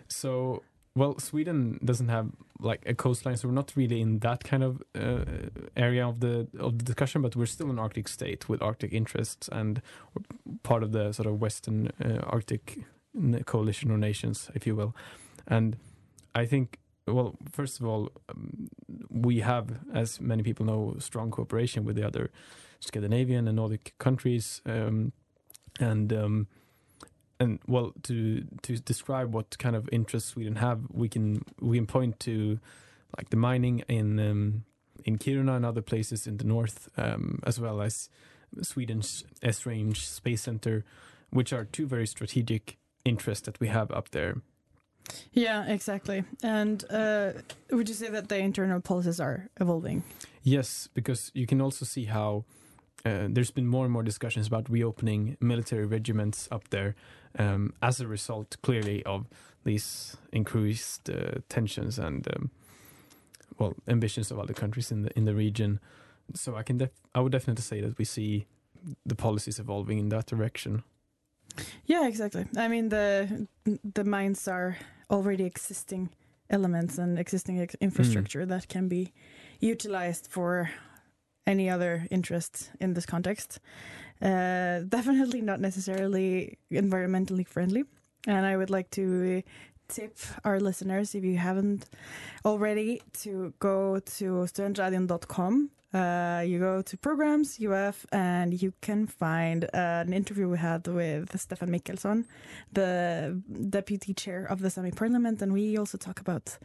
So, 0.08 0.62
well, 0.94 1.18
Sweden 1.18 1.78
doesn't 1.84 2.08
have 2.08 2.28
like 2.64 2.82
a 2.86 2.94
coastline, 2.94 3.36
so 3.36 3.48
we're 3.48 3.54
not 3.54 3.72
really 3.76 4.00
in 4.00 4.18
that 4.20 4.44
kind 4.44 4.64
of 4.64 4.82
uh, 4.94 5.24
area 5.76 6.06
of 6.06 6.20
the 6.20 6.48
of 6.58 6.78
the 6.78 6.84
discussion. 6.84 7.22
But 7.22 7.36
we're 7.36 7.46
still 7.46 7.70
an 7.70 7.78
Arctic 7.78 8.08
state 8.08 8.48
with 8.48 8.62
Arctic 8.62 8.92
interests, 8.92 9.48
and 9.52 9.82
part 10.62 10.82
of 10.82 10.92
the 10.92 11.12
sort 11.12 11.28
of 11.28 11.40
Western 11.40 11.88
uh, 12.04 12.20
Arctic 12.26 12.78
coalition 13.46 13.90
or 13.90 13.98
nations, 13.98 14.50
if 14.54 14.66
you 14.66 14.74
will. 14.76 14.94
And 15.46 15.76
I 16.34 16.46
think, 16.46 16.78
well, 17.06 17.36
first 17.52 17.80
of 17.80 17.86
all, 17.86 18.10
um, 18.28 18.68
we 19.10 19.40
have, 19.40 19.66
as 19.94 20.20
many 20.20 20.42
people 20.42 20.66
know, 20.66 20.96
strong 20.98 21.30
cooperation 21.30 21.84
with 21.84 21.96
the 21.96 22.06
other 22.06 22.30
Scandinavian 22.80 23.46
and 23.46 23.56
Nordic 23.56 23.94
countries, 23.98 24.62
um, 24.66 25.12
and 25.80 26.12
um, 26.12 26.46
and 27.44 27.58
well 27.66 27.92
to 28.02 28.44
to 28.62 28.78
describe 28.78 29.32
what 29.32 29.58
kind 29.58 29.76
of 29.76 29.88
interests 29.92 30.30
Sweden 30.30 30.56
have, 30.56 30.80
we 30.90 31.08
can 31.08 31.44
we 31.60 31.76
can 31.76 31.86
point 31.86 32.18
to 32.20 32.58
like 33.16 33.30
the 33.30 33.36
mining 33.36 33.84
in 33.88 34.18
um, 34.18 34.64
in 35.04 35.18
Kiruna 35.18 35.56
and 35.56 35.66
other 35.66 35.82
places 35.82 36.26
in 36.26 36.38
the 36.38 36.44
north, 36.44 36.88
um, 36.96 37.40
as 37.44 37.60
well 37.60 37.80
as 37.80 38.08
Sweden's 38.62 39.24
Esrange 39.42 39.98
Space 39.98 40.42
Center, 40.42 40.84
which 41.30 41.52
are 41.52 41.64
two 41.64 41.86
very 41.86 42.06
strategic 42.06 42.78
interests 43.04 43.44
that 43.46 43.60
we 43.60 43.68
have 43.68 43.90
up 43.90 44.10
there. 44.10 44.36
Yeah, 45.32 45.66
exactly. 45.66 46.24
And 46.42 46.82
uh, 46.90 47.32
would 47.70 47.88
you 47.88 47.94
say 47.94 48.08
that 48.08 48.28
the 48.28 48.38
internal 48.38 48.80
policies 48.80 49.20
are 49.20 49.50
evolving? 49.60 50.02
Yes, 50.42 50.88
because 50.94 51.30
you 51.34 51.46
can 51.46 51.60
also 51.60 51.84
see 51.84 52.04
how 52.04 52.44
uh, 53.04 53.26
there's 53.28 53.50
been 53.50 53.66
more 53.66 53.84
and 53.84 53.92
more 53.92 54.02
discussions 54.02 54.46
about 54.46 54.68
reopening 54.70 55.36
military 55.40 55.84
regiments 55.84 56.48
up 56.50 56.70
there 56.70 56.94
um, 57.38 57.72
as 57.82 58.00
a 58.00 58.06
result, 58.06 58.56
clearly, 58.62 59.02
of 59.04 59.26
these 59.64 60.16
increased 60.32 61.10
uh, 61.10 61.40
tensions 61.48 61.98
and 61.98 62.26
um, 62.34 62.50
well 63.58 63.74
ambitions 63.88 64.30
of 64.30 64.38
other 64.38 64.54
countries 64.54 64.90
in 64.90 65.02
the 65.02 65.10
in 65.18 65.24
the 65.24 65.34
region. 65.34 65.80
So 66.34 66.56
I 66.56 66.62
can 66.62 66.78
def- 66.78 67.00
I 67.14 67.20
would 67.20 67.32
definitely 67.32 67.62
say 67.62 67.80
that 67.80 67.98
we 67.98 68.04
see 68.04 68.46
the 69.04 69.14
policies 69.14 69.58
evolving 69.58 69.98
in 69.98 70.08
that 70.10 70.26
direction. 70.26 70.82
Yeah, 71.86 72.06
exactly. 72.08 72.46
I 72.56 72.68
mean, 72.68 72.88
the 72.88 73.46
the 73.94 74.04
mines 74.04 74.48
are 74.48 74.76
already 75.10 75.44
existing 75.44 76.10
elements 76.50 76.98
and 76.98 77.18
existing 77.18 77.60
ex- 77.60 77.76
infrastructure 77.80 78.46
that 78.46 78.68
can 78.68 78.88
be 78.88 79.12
utilized 79.60 80.26
for 80.30 80.70
any 81.46 81.68
other 81.70 82.06
interest 82.10 82.70
in 82.80 82.94
this 82.94 83.06
context. 83.06 83.60
Uh, 84.22 84.80
definitely 84.88 85.40
not 85.40 85.60
necessarily 85.60 86.58
environmentally 86.70 87.46
friendly. 87.46 87.84
And 88.26 88.46
I 88.46 88.56
would 88.56 88.70
like 88.70 88.90
to 88.92 89.42
tip 89.88 90.18
our 90.44 90.60
listeners, 90.60 91.14
if 91.14 91.24
you 91.24 91.36
haven't 91.36 91.86
already, 92.44 93.02
to 93.22 93.52
go 93.58 93.98
to 93.98 94.24
studentradion.com. 94.46 95.70
Uh, 95.92 96.42
you 96.44 96.58
go 96.58 96.82
to 96.82 96.96
programs, 96.96 97.60
UF, 97.60 98.04
and 98.10 98.60
you 98.60 98.72
can 98.80 99.06
find 99.06 99.68
an 99.72 100.12
interview 100.12 100.48
we 100.48 100.58
had 100.58 100.88
with 100.88 101.38
Stefan 101.38 101.68
Mikkelsson, 101.68 102.24
the 102.72 103.40
deputy 103.70 104.12
chair 104.12 104.44
of 104.44 104.60
the 104.60 104.70
Sami 104.70 104.90
parliament. 104.90 105.40
And 105.40 105.52
we 105.52 105.76
also 105.76 105.96
talk 105.96 106.18
about 106.18 106.58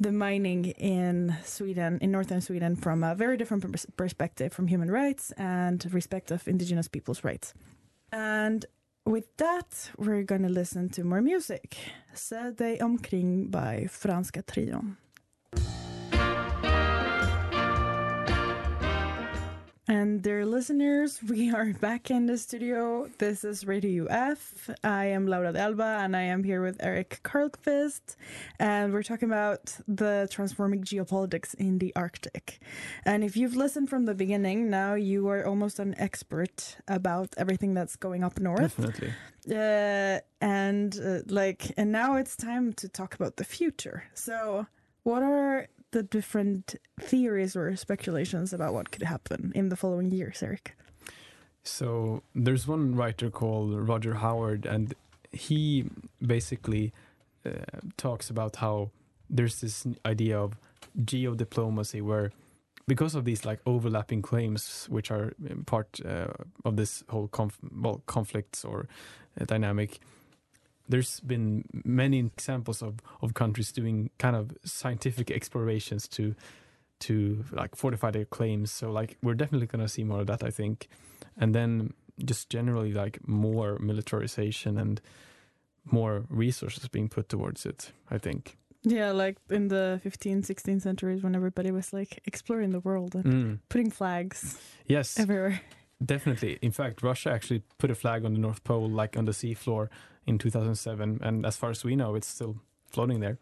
the 0.00 0.12
mining 0.12 0.66
in 0.66 1.36
Sweden, 1.44 1.98
in 2.00 2.10
northern 2.10 2.40
Sweden, 2.40 2.76
from 2.76 3.02
a 3.02 3.14
very 3.14 3.36
different 3.36 3.70
pers- 3.70 3.86
perspective 3.96 4.52
from 4.52 4.68
human 4.68 4.90
rights 4.90 5.32
and 5.36 5.86
respect 5.92 6.30
of 6.30 6.46
indigenous 6.46 6.88
people's 6.88 7.24
rights. 7.24 7.54
And 8.12 8.64
with 9.04 9.36
that, 9.38 9.90
we're 9.96 10.22
going 10.22 10.42
to 10.42 10.48
listen 10.48 10.88
to 10.90 11.04
more 11.04 11.22
music. 11.22 11.76
Se 12.14 12.52
dig 12.56 12.82
omkring 12.82 13.48
by 13.48 13.86
Franska 13.90 14.42
Trion. 14.42 14.96
And 19.90 20.20
dear 20.20 20.44
listeners, 20.44 21.18
we 21.28 21.50
are 21.50 21.72
back 21.72 22.10
in 22.10 22.26
the 22.26 22.36
studio. 22.36 23.08
This 23.16 23.42
is 23.42 23.66
Radio 23.66 24.04
UF. 24.04 24.68
I 24.84 25.06
am 25.06 25.26
Laura 25.26 25.50
de 25.50 25.60
Alba 25.60 26.00
and 26.02 26.14
I 26.14 26.24
am 26.24 26.44
here 26.44 26.60
with 26.60 26.76
Eric 26.80 27.20
Karlqvist. 27.24 28.16
And 28.58 28.92
we're 28.92 29.02
talking 29.02 29.30
about 29.30 29.78
the 29.88 30.28
transforming 30.30 30.84
geopolitics 30.84 31.54
in 31.54 31.78
the 31.78 31.94
Arctic. 31.96 32.60
And 33.06 33.24
if 33.24 33.34
you've 33.34 33.56
listened 33.56 33.88
from 33.88 34.04
the 34.04 34.14
beginning, 34.14 34.68
now 34.68 34.92
you 34.92 35.26
are 35.28 35.46
almost 35.46 35.78
an 35.78 35.94
expert 35.96 36.76
about 36.86 37.32
everything 37.38 37.72
that's 37.72 37.96
going 37.96 38.22
up 38.22 38.38
north. 38.38 38.76
Definitely. 38.76 39.14
Uh, 39.50 40.20
and 40.42 41.00
uh, 41.02 41.20
like, 41.28 41.72
and 41.78 41.90
now 41.90 42.16
it's 42.16 42.36
time 42.36 42.74
to 42.74 42.90
talk 42.90 43.14
about 43.14 43.36
the 43.36 43.44
future. 43.44 44.04
So, 44.12 44.66
what 45.04 45.22
are 45.22 45.66
the 45.90 46.02
different 46.02 46.74
theories 47.00 47.56
or 47.56 47.74
speculations 47.76 48.52
about 48.52 48.74
what 48.74 48.90
could 48.90 49.02
happen 49.02 49.52
in 49.54 49.68
the 49.68 49.76
following 49.76 50.10
years, 50.10 50.42
Eric? 50.42 50.76
So 51.62 52.22
there's 52.34 52.66
one 52.66 52.94
writer 52.94 53.30
called 53.30 53.74
Roger 53.74 54.14
Howard, 54.14 54.66
and 54.66 54.94
he 55.32 55.84
basically 56.24 56.92
uh, 57.44 57.50
talks 57.96 58.30
about 58.30 58.56
how 58.56 58.90
there's 59.28 59.60
this 59.60 59.86
idea 60.06 60.38
of 60.38 60.56
geodiplomacy 61.04 62.02
where 62.02 62.32
because 62.86 63.14
of 63.14 63.24
these 63.26 63.44
like 63.44 63.60
overlapping 63.66 64.22
claims 64.22 64.86
which 64.88 65.10
are 65.10 65.34
part 65.66 66.00
uh, 66.06 66.28
of 66.64 66.76
this 66.76 67.04
whole 67.10 67.28
conf- 67.28 67.58
well 67.76 68.02
conflicts 68.06 68.64
or 68.64 68.88
uh, 69.38 69.44
dynamic 69.44 70.00
there's 70.88 71.20
been 71.20 71.64
many 71.84 72.18
examples 72.18 72.82
of, 72.82 72.94
of 73.20 73.34
countries 73.34 73.72
doing 73.72 74.10
kind 74.18 74.34
of 74.36 74.50
scientific 74.64 75.30
explorations 75.30 76.08
to 76.08 76.34
to 77.00 77.44
like 77.52 77.76
fortify 77.76 78.10
their 78.10 78.24
claims. 78.24 78.72
So 78.72 78.90
like 78.90 79.16
we're 79.22 79.34
definitely 79.36 79.66
gonna 79.68 79.88
see 79.88 80.04
more 80.04 80.20
of 80.20 80.26
that, 80.26 80.42
I 80.42 80.50
think. 80.50 80.88
And 81.36 81.54
then 81.54 81.92
just 82.24 82.50
generally 82.50 82.92
like 82.92 83.20
more 83.28 83.78
militarization 83.78 84.78
and 84.78 85.00
more 85.90 86.24
resources 86.28 86.88
being 86.88 87.08
put 87.08 87.28
towards 87.28 87.64
it, 87.66 87.92
I 88.10 88.18
think. 88.18 88.56
Yeah, 88.82 89.10
like 89.12 89.36
in 89.50 89.68
the 89.68 90.00
15th, 90.04 90.46
16th 90.46 90.82
centuries 90.82 91.22
when 91.22 91.34
everybody 91.34 91.70
was 91.70 91.92
like 91.92 92.20
exploring 92.26 92.70
the 92.70 92.80
world 92.80 93.14
and 93.14 93.24
Mm. 93.24 93.58
putting 93.68 93.90
flags 93.90 94.58
Yes, 94.86 95.18
everywhere. 95.18 95.60
Definitely. 96.04 96.58
In 96.62 96.72
fact, 96.72 97.02
Russia 97.02 97.30
actually 97.30 97.62
put 97.78 97.90
a 97.90 97.94
flag 97.94 98.24
on 98.24 98.32
the 98.32 98.38
North 98.40 98.62
Pole, 98.64 98.88
like 98.88 99.16
on 99.16 99.24
the 99.24 99.32
seafloor 99.32 99.88
in 100.26 100.38
2007. 100.38 101.20
And 101.22 101.46
as 101.46 101.56
far 101.56 101.70
as 101.70 101.84
we 101.84 101.96
know, 101.96 102.14
it's 102.14 102.28
still 102.28 102.56
floating 102.90 103.20
there. 103.20 103.38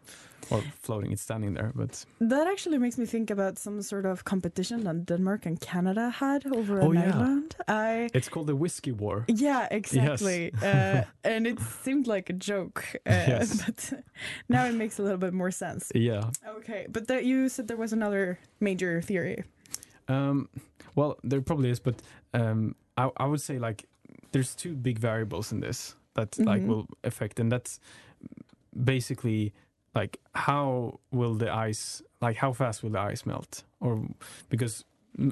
Or 0.49 0.61
floating, 0.81 1.11
it's 1.11 1.21
standing 1.21 1.55
there. 1.55 1.71
But 1.75 2.05
That 2.21 2.47
actually 2.47 2.77
makes 2.77 2.97
me 2.97 3.05
think 3.05 3.29
about 3.29 3.57
some 3.57 3.81
sort 3.81 4.05
of 4.05 4.23
competition 4.23 4.83
that 4.85 5.05
Denmark 5.05 5.45
and 5.45 5.59
Canada 5.59 6.09
had 6.09 6.45
over 6.45 6.81
Oh, 6.81 6.91
an 6.91 6.97
yeah. 6.97 7.15
island. 7.15 7.55
I 7.67 8.09
it's 8.13 8.29
called 8.29 8.47
the 8.47 8.55
Whiskey 8.55 8.93
War. 8.93 9.25
Yeah, 9.27 9.67
exactly. 9.71 10.53
uh, 10.63 11.03
and 11.25 11.45
it 11.47 11.59
seemed 11.83 12.07
like 12.07 12.29
a 12.29 12.33
joke, 12.33 12.85
uh, 13.05 13.25
Yes. 13.27 13.61
but 13.65 13.93
now 14.47 14.65
it 14.65 14.73
makes 14.75 14.99
a 14.99 15.03
little 15.03 15.17
bit 15.17 15.33
more 15.33 15.51
sense. 15.51 15.91
Yeah. 15.95 16.31
Okay, 16.59 16.85
but 16.89 17.07
that 17.07 17.25
you 17.25 17.49
said 17.49 17.67
there 17.67 17.77
was 17.81 17.91
another 17.93 18.37
major 18.61 19.01
theory. 19.01 19.43
Um, 20.07 20.47
well, 20.97 21.17
there 21.23 21.41
probably 21.41 21.69
is, 21.69 21.79
but 21.79 22.01
um, 22.33 22.75
I, 22.97 23.09
I 23.17 23.25
would 23.25 23.41
say 23.41 23.57
like 23.59 23.85
there's 24.33 24.53
two 24.55 24.73
big 24.75 24.99
variables 24.99 25.51
in 25.53 25.59
this 25.61 25.95
that 26.15 26.37
like 26.39 26.61
Mhm. 26.63 26.67
will 26.67 26.85
affect, 27.03 27.39
and 27.39 27.49
that's 27.51 27.79
basically 28.73 29.53
like 29.95 30.17
how 30.35 30.99
will 31.11 31.33
the 31.35 31.49
ice, 31.69 32.01
like 32.21 32.37
how 32.37 32.53
fast 32.53 32.83
will 32.83 32.91
the 32.91 32.99
ice 32.99 33.25
melt, 33.25 33.63
or 33.79 34.01
because 34.49 34.83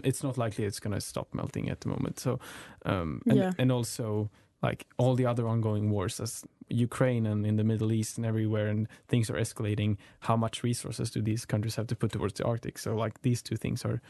it's 0.04 0.24
not 0.24 0.38
likely 0.38 0.66
it's 0.66 0.80
gonna 0.80 1.02
stop 1.02 1.28
melting 1.34 1.70
at 1.70 1.82
the 1.82 1.90
moment. 1.90 2.20
So, 2.20 2.40
um, 2.86 3.22
and, 3.28 3.38
Yeah. 3.38 3.52
and 3.58 3.72
also 3.72 4.30
like 4.64 4.86
all 4.98 5.16
the 5.16 5.26
other 5.28 5.48
ongoing 5.48 5.92
wars 5.92 6.20
as 6.20 6.44
Ukraine 6.70 7.26
and 7.28 7.46
in 7.46 7.56
the 7.58 7.64
Middle 7.64 7.92
East 7.92 8.18
and 8.18 8.26
everywhere, 8.26 8.68
and 8.70 8.88
things 9.08 9.30
are 9.30 9.40
escalating. 9.40 9.98
How 10.22 10.36
much 10.38 10.64
resources 10.64 11.12
do 11.12 11.22
these 11.22 11.46
countries 11.46 11.76
have 11.76 11.88
to 11.88 11.96
put 11.96 12.12
towards 12.12 12.34
the 12.36 12.46
Arctic? 12.46 12.80
So, 12.80 12.96
like 12.96 13.22
these 13.22 13.42
two 13.44 13.58
things 13.58 13.86
are 13.86 14.02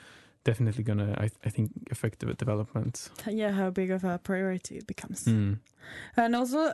definitely 0.45 0.83
gonna, 0.83 1.13
I, 1.19 1.29
I 1.43 1.49
think, 1.49 1.71
affect 1.91 2.19
the 2.19 2.33
development. 2.33 3.09
Yeah, 3.29 3.51
how 3.51 3.69
big 3.71 3.91
of 3.91 4.03
a 4.05 4.17
priority 4.17 4.77
it 4.77 4.87
becomes. 4.87 5.25
Mm. 5.25 5.59
And 6.15 6.35
also, 6.35 6.73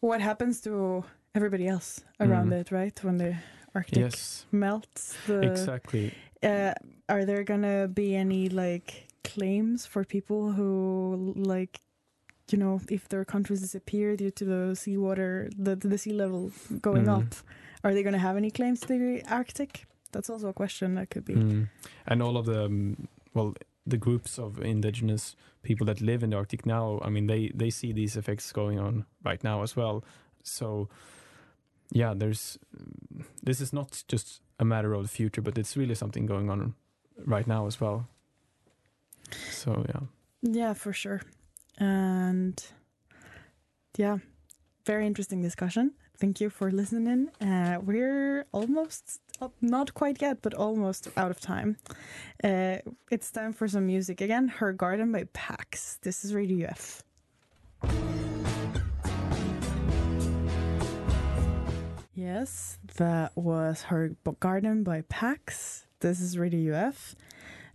what 0.00 0.20
happens 0.20 0.60
to 0.62 1.02
everybody 1.34 1.66
else 1.66 2.04
around 2.20 2.50
Mm. 2.50 2.60
it, 2.60 2.70
right? 2.70 2.96
When 3.04 3.16
the 3.18 3.34
Arctic 3.74 3.98
Yes, 3.98 4.46
melts. 4.52 5.16
The, 5.26 5.40
exactly. 5.50 6.12
uh, 6.42 6.74
are 7.08 7.24
there 7.24 7.42
gonna 7.42 7.88
be 7.88 8.14
any 8.14 8.48
like 8.48 9.08
claims 9.24 9.84
for 9.86 10.04
people 10.04 10.52
who 10.52 11.32
like 11.36 11.80
you 12.52 12.58
know 12.58 12.80
if 12.90 13.08
their 13.08 13.24
countries 13.24 13.60
disappear 13.62 14.16
due 14.16 14.30
to 14.30 14.44
the 14.44 14.76
seawater 14.76 15.48
the 15.58 15.74
the 15.76 15.96
sea 15.98 16.12
level 16.12 16.52
going 16.82 17.06
Mm. 17.06 17.16
up 17.18 17.34
are 17.82 17.92
they 17.94 18.02
gonna 18.02 18.18
have 18.28 18.36
any 18.36 18.50
claims 18.50 18.80
to 18.80 18.86
the 18.88 19.22
arctic 19.28 19.86
that's 20.14 20.30
also 20.30 20.48
a 20.48 20.52
question 20.52 20.94
that 20.94 21.10
could 21.10 21.24
be 21.24 21.34
Mm. 21.34 21.68
And 22.06 22.22
all 22.22 22.36
of 22.36 22.46
the 22.46 22.64
um, 22.64 23.08
well, 23.34 23.54
the 23.86 23.98
groups 23.98 24.38
of 24.38 24.58
indigenous 24.60 25.36
people 25.62 25.86
that 25.86 26.00
live 26.00 26.22
in 26.22 26.30
the 26.30 26.36
Arctic 26.36 26.64
now. 26.64 27.00
I 27.02 27.10
mean, 27.10 27.26
they 27.26 27.52
they 27.54 27.70
see 27.70 27.92
these 27.92 28.16
effects 28.16 28.52
going 28.52 28.78
on 28.78 29.04
right 29.24 29.42
now 29.44 29.62
as 29.62 29.76
well. 29.76 30.04
So, 30.42 30.88
yeah, 31.90 32.14
there's 32.16 32.58
this 33.42 33.60
is 33.60 33.72
not 33.72 34.04
just 34.08 34.40
a 34.58 34.64
matter 34.64 34.94
of 34.94 35.02
the 35.02 35.08
future, 35.08 35.42
but 35.42 35.58
it's 35.58 35.76
really 35.76 35.94
something 35.94 36.26
going 36.26 36.50
on 36.50 36.74
right 37.26 37.46
now 37.46 37.66
as 37.66 37.80
well. 37.80 38.06
So 39.50 39.84
yeah, 39.88 40.00
yeah 40.42 40.74
for 40.74 40.92
sure 40.92 41.22
and 41.78 42.64
yeah 43.96 44.18
very 44.84 45.06
interesting 45.06 45.42
discussion 45.42 45.92
thank 46.18 46.40
you 46.40 46.50
for 46.50 46.70
listening 46.70 47.28
uh, 47.40 47.78
we're 47.82 48.46
almost 48.52 49.20
not 49.60 49.94
quite 49.94 50.20
yet 50.22 50.42
but 50.42 50.54
almost 50.54 51.08
out 51.16 51.30
of 51.30 51.40
time. 51.40 51.76
Uh, 52.42 52.78
it's 53.10 53.30
time 53.30 53.52
for 53.52 53.68
some 53.68 53.86
music 53.86 54.20
again. 54.20 54.48
Her 54.48 54.72
garden 54.72 55.12
by 55.12 55.24
pax. 55.32 55.98
This 56.02 56.24
is 56.24 56.34
radio 56.34 56.68
f. 56.68 57.02
Yes 62.14 62.78
that 62.96 63.32
was 63.36 63.82
her 63.82 64.16
garden 64.40 64.82
by 64.84 65.02
pax. 65.02 65.86
This 66.00 66.20
is 66.20 66.38
radio 66.38 66.74
uf 66.88 67.14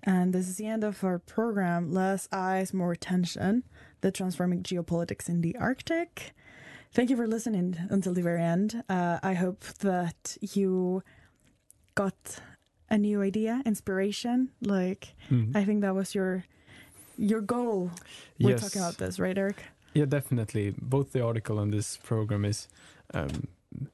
and 0.03 0.34
this 0.34 0.47
is 0.47 0.55
the 0.58 0.67
end 0.67 0.84
of 0.84 1.03
our 1.03 1.19
program. 1.19 1.91
Less 1.91 2.27
ice 2.32 2.73
more 2.73 2.91
attention. 2.93 3.63
the 4.01 4.12
transforming 4.12 4.63
geopolitics 4.63 5.27
in 5.27 5.41
the 5.41 5.55
arctic. 5.58 6.34
Thank 6.93 7.10
you 7.10 7.17
for 7.17 7.27
listening 7.27 7.77
until 7.89 8.13
the 8.13 8.21
very 8.21 8.41
end. 8.41 8.84
Uh, 8.89 9.19
I 9.21 9.34
hope 9.34 9.63
that 9.79 10.38
you 10.41 11.03
got 12.03 12.39
a 12.89 12.97
new 12.97 13.21
idea, 13.21 13.62
inspiration. 13.65 14.49
Like 14.62 15.03
Mm. 15.29 15.55
I 15.59 15.65
think 15.65 15.81
that 15.81 15.95
was 15.95 16.15
your 16.15 16.43
your 17.17 17.41
goal. 17.41 17.91
We're 18.39 18.51
yes, 18.51 18.62
talking 18.62 18.81
about 18.81 18.97
this, 18.97 19.19
right, 19.19 19.38
Eric? 19.38 19.57
yeah, 19.93 20.07
definitely. 20.07 20.73
Both 20.81 21.12
the 21.12 21.21
article 21.23 21.59
and 21.59 21.73
this 21.73 21.97
program 21.97 22.45
is. 22.45 22.67
Um, 23.13 23.47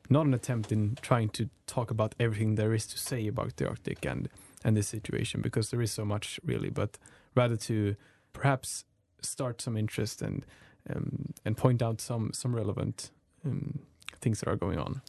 not 0.10 0.26
an 0.26 0.34
attempt 0.34 0.72
in 0.72 0.96
trying 1.02 1.30
to 1.30 1.50
talk 1.68 1.92
about 1.92 2.16
everything 2.18 2.56
there 2.56 2.74
is 2.76 2.88
to 2.88 2.98
say 2.98 3.28
about 3.28 3.52
the 3.58 3.68
Arctic 3.68 4.06
and 4.06 4.30
and 4.64 4.76
this 4.78 4.88
situation 4.88 5.42
because 5.42 5.70
there 5.70 5.84
is 5.84 5.92
so 5.92 6.06
much 6.06 6.40
really, 6.46 6.70
but 6.70 6.98
rather 7.36 7.58
to 7.58 7.96
perhaps 8.34 8.86
start 9.22 9.62
some 9.62 9.80
interest 9.80 10.22
and 10.22 10.46
um, 10.90 11.34
and 11.46 11.58
point 11.58 11.82
out 11.82 12.02
some 12.02 12.30
some 12.34 12.56
relevant 12.56 13.12
um, 13.46 13.80
things 14.22 14.40
that 14.40 14.50
are 14.50 14.58
going 14.58 14.80
on. 14.80 15.02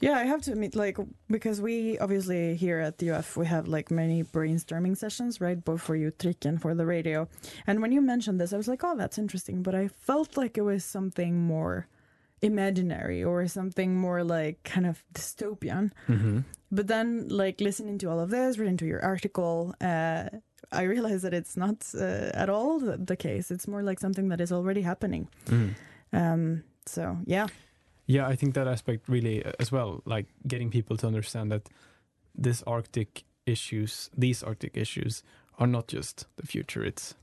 Yeah, 0.00 0.18
I 0.18 0.24
have 0.24 0.42
to 0.42 0.52
admit, 0.52 0.76
like, 0.76 0.98
because 1.28 1.60
we 1.60 1.98
obviously 1.98 2.56
here 2.56 2.80
at 2.80 2.98
the 2.98 3.10
UF 3.10 3.36
we 3.36 3.46
have 3.46 3.66
like 3.66 3.90
many 3.90 4.22
brainstorming 4.22 4.96
sessions, 4.96 5.40
right? 5.40 5.62
Both 5.62 5.82
for 5.82 5.96
Utrik, 5.96 6.44
and 6.44 6.60
for 6.60 6.74
the 6.74 6.86
radio. 6.86 7.28
And 7.66 7.80
when 7.80 7.92
you 7.92 8.00
mentioned 8.00 8.40
this, 8.40 8.52
I 8.52 8.56
was 8.56 8.68
like, 8.68 8.84
oh, 8.84 8.96
that's 8.96 9.18
interesting. 9.18 9.62
But 9.62 9.74
I 9.74 9.88
felt 9.88 10.36
like 10.36 10.58
it 10.58 10.62
was 10.62 10.84
something 10.84 11.40
more 11.40 11.88
imaginary 12.42 13.24
or 13.24 13.46
something 13.48 13.96
more 13.96 14.22
like 14.22 14.62
kind 14.64 14.86
of 14.86 15.02
dystopian. 15.14 15.90
Mm-hmm. 16.08 16.40
But 16.70 16.86
then, 16.88 17.28
like 17.28 17.60
listening 17.60 17.98
to 17.98 18.10
all 18.10 18.20
of 18.20 18.30
this, 18.30 18.58
reading 18.58 18.76
to 18.78 18.86
your 18.86 19.02
article, 19.02 19.74
uh, 19.80 20.28
I 20.72 20.82
realized 20.82 21.24
that 21.24 21.32
it's 21.34 21.56
not 21.56 21.86
uh, 21.94 22.30
at 22.34 22.48
all 22.48 22.78
the, 22.80 22.96
the 22.96 23.16
case. 23.16 23.50
It's 23.50 23.68
more 23.68 23.82
like 23.82 24.00
something 24.00 24.28
that 24.28 24.40
is 24.40 24.52
already 24.52 24.82
happening. 24.82 25.28
Um, 26.12 26.64
so 26.86 27.18
yeah, 27.24 27.46
Yeah, 28.06 28.32
I 28.32 28.36
think 28.36 28.54
that 28.54 28.66
aspect 28.68 29.08
really 29.08 29.44
uh, 29.44 29.52
as 29.58 29.72
well, 29.72 30.00
like 30.04 30.26
getting 30.46 30.70
people 30.70 30.96
to 30.96 31.06
understand 31.06 31.50
that 31.50 31.68
this 32.42 32.62
Arctic 32.66 33.24
issues, 33.46 34.10
these 34.16 34.42
Arctic 34.42 34.76
issues, 34.76 35.22
are 35.58 35.66
not 35.66 35.88
just 35.88 36.26
the 36.36 36.46
future. 36.46 36.84
It's 36.84 37.14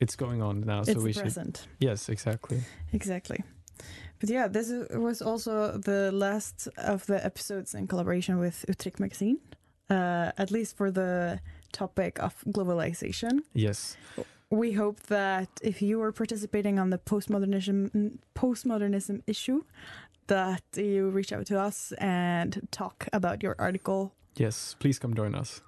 it's 0.00 0.16
going 0.16 0.42
on 0.42 0.60
now. 0.62 0.80
it's 0.80 0.92
so 0.92 1.00
we 1.00 1.12
the 1.12 1.12
should. 1.12 1.22
present. 1.22 1.68
Yes, 1.78 2.08
exactly. 2.08 2.62
Exactly. 2.92 3.42
But 4.18 4.30
yeah, 4.30 4.48
this 4.48 4.70
was 4.94 5.22
also 5.22 5.78
the 5.78 6.10
last 6.12 6.68
of 6.76 7.04
the 7.06 7.24
episodes 7.24 7.74
in 7.74 7.86
collaboration 7.86 8.38
with 8.38 8.64
Utrik 8.68 8.98
Magazine. 9.00 9.38
uh, 9.90 10.30
at 10.38 10.50
least 10.50 10.76
for 10.76 10.90
the 10.90 11.40
topic 11.72 12.18
of 12.22 12.34
globalization. 12.46 13.40
Yes. 13.52 13.96
We 14.50 14.72
hope 14.72 15.00
that 15.06 15.48
if 15.62 15.82
you 15.82 16.02
are 16.02 16.12
participating 16.12 16.78
on 16.78 16.90
the 16.90 16.98
postmodernism 16.98 18.18
postmodernism 18.34 19.22
issue, 19.26 19.62
that 20.30 20.62
you 20.76 21.10
reach 21.10 21.32
out 21.32 21.46
to 21.46 21.58
us 21.60 21.92
and 21.98 22.66
talk 22.70 23.08
about 23.12 23.42
your 23.42 23.54
article. 23.58 24.12
Yes. 24.36 24.76
Please 24.78 24.98
come 24.98 25.14
join 25.14 25.34
us. 25.34 25.60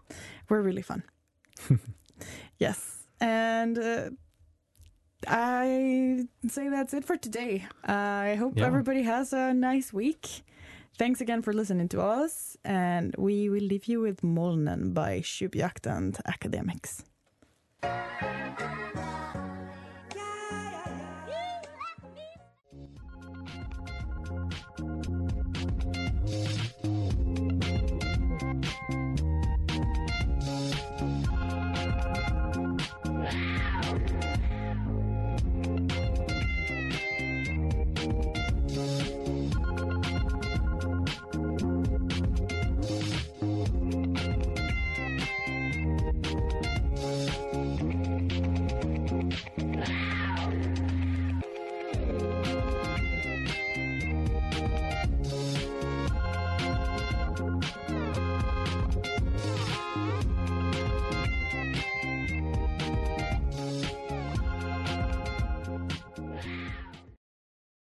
We're 0.48 0.62
really 0.62 0.82
fun. 0.82 1.02
yes, 2.58 3.06
and 3.20 3.78
uh, 3.78 4.10
I 5.26 6.26
say 6.48 6.68
that's 6.68 6.94
it 6.94 7.04
for 7.04 7.16
today. 7.16 7.66
I 7.84 8.36
hope 8.38 8.56
Yeah. 8.56 8.66
everybody 8.66 9.02
has 9.02 9.32
a 9.32 9.52
nice 9.52 9.92
week. 9.92 10.42
Thanks 10.98 11.20
again 11.20 11.42
for 11.42 11.52
listening 11.52 11.88
to 11.88 12.00
us, 12.00 12.56
and 12.64 13.14
we 13.18 13.48
will 13.48 13.66
leave 13.72 13.86
you 13.86 14.00
with 14.00 14.22
Molnen 14.22 14.92
by 14.94 15.20
Tjuvjakt 15.20 15.86
and 15.86 16.16
Academics. 16.26 17.02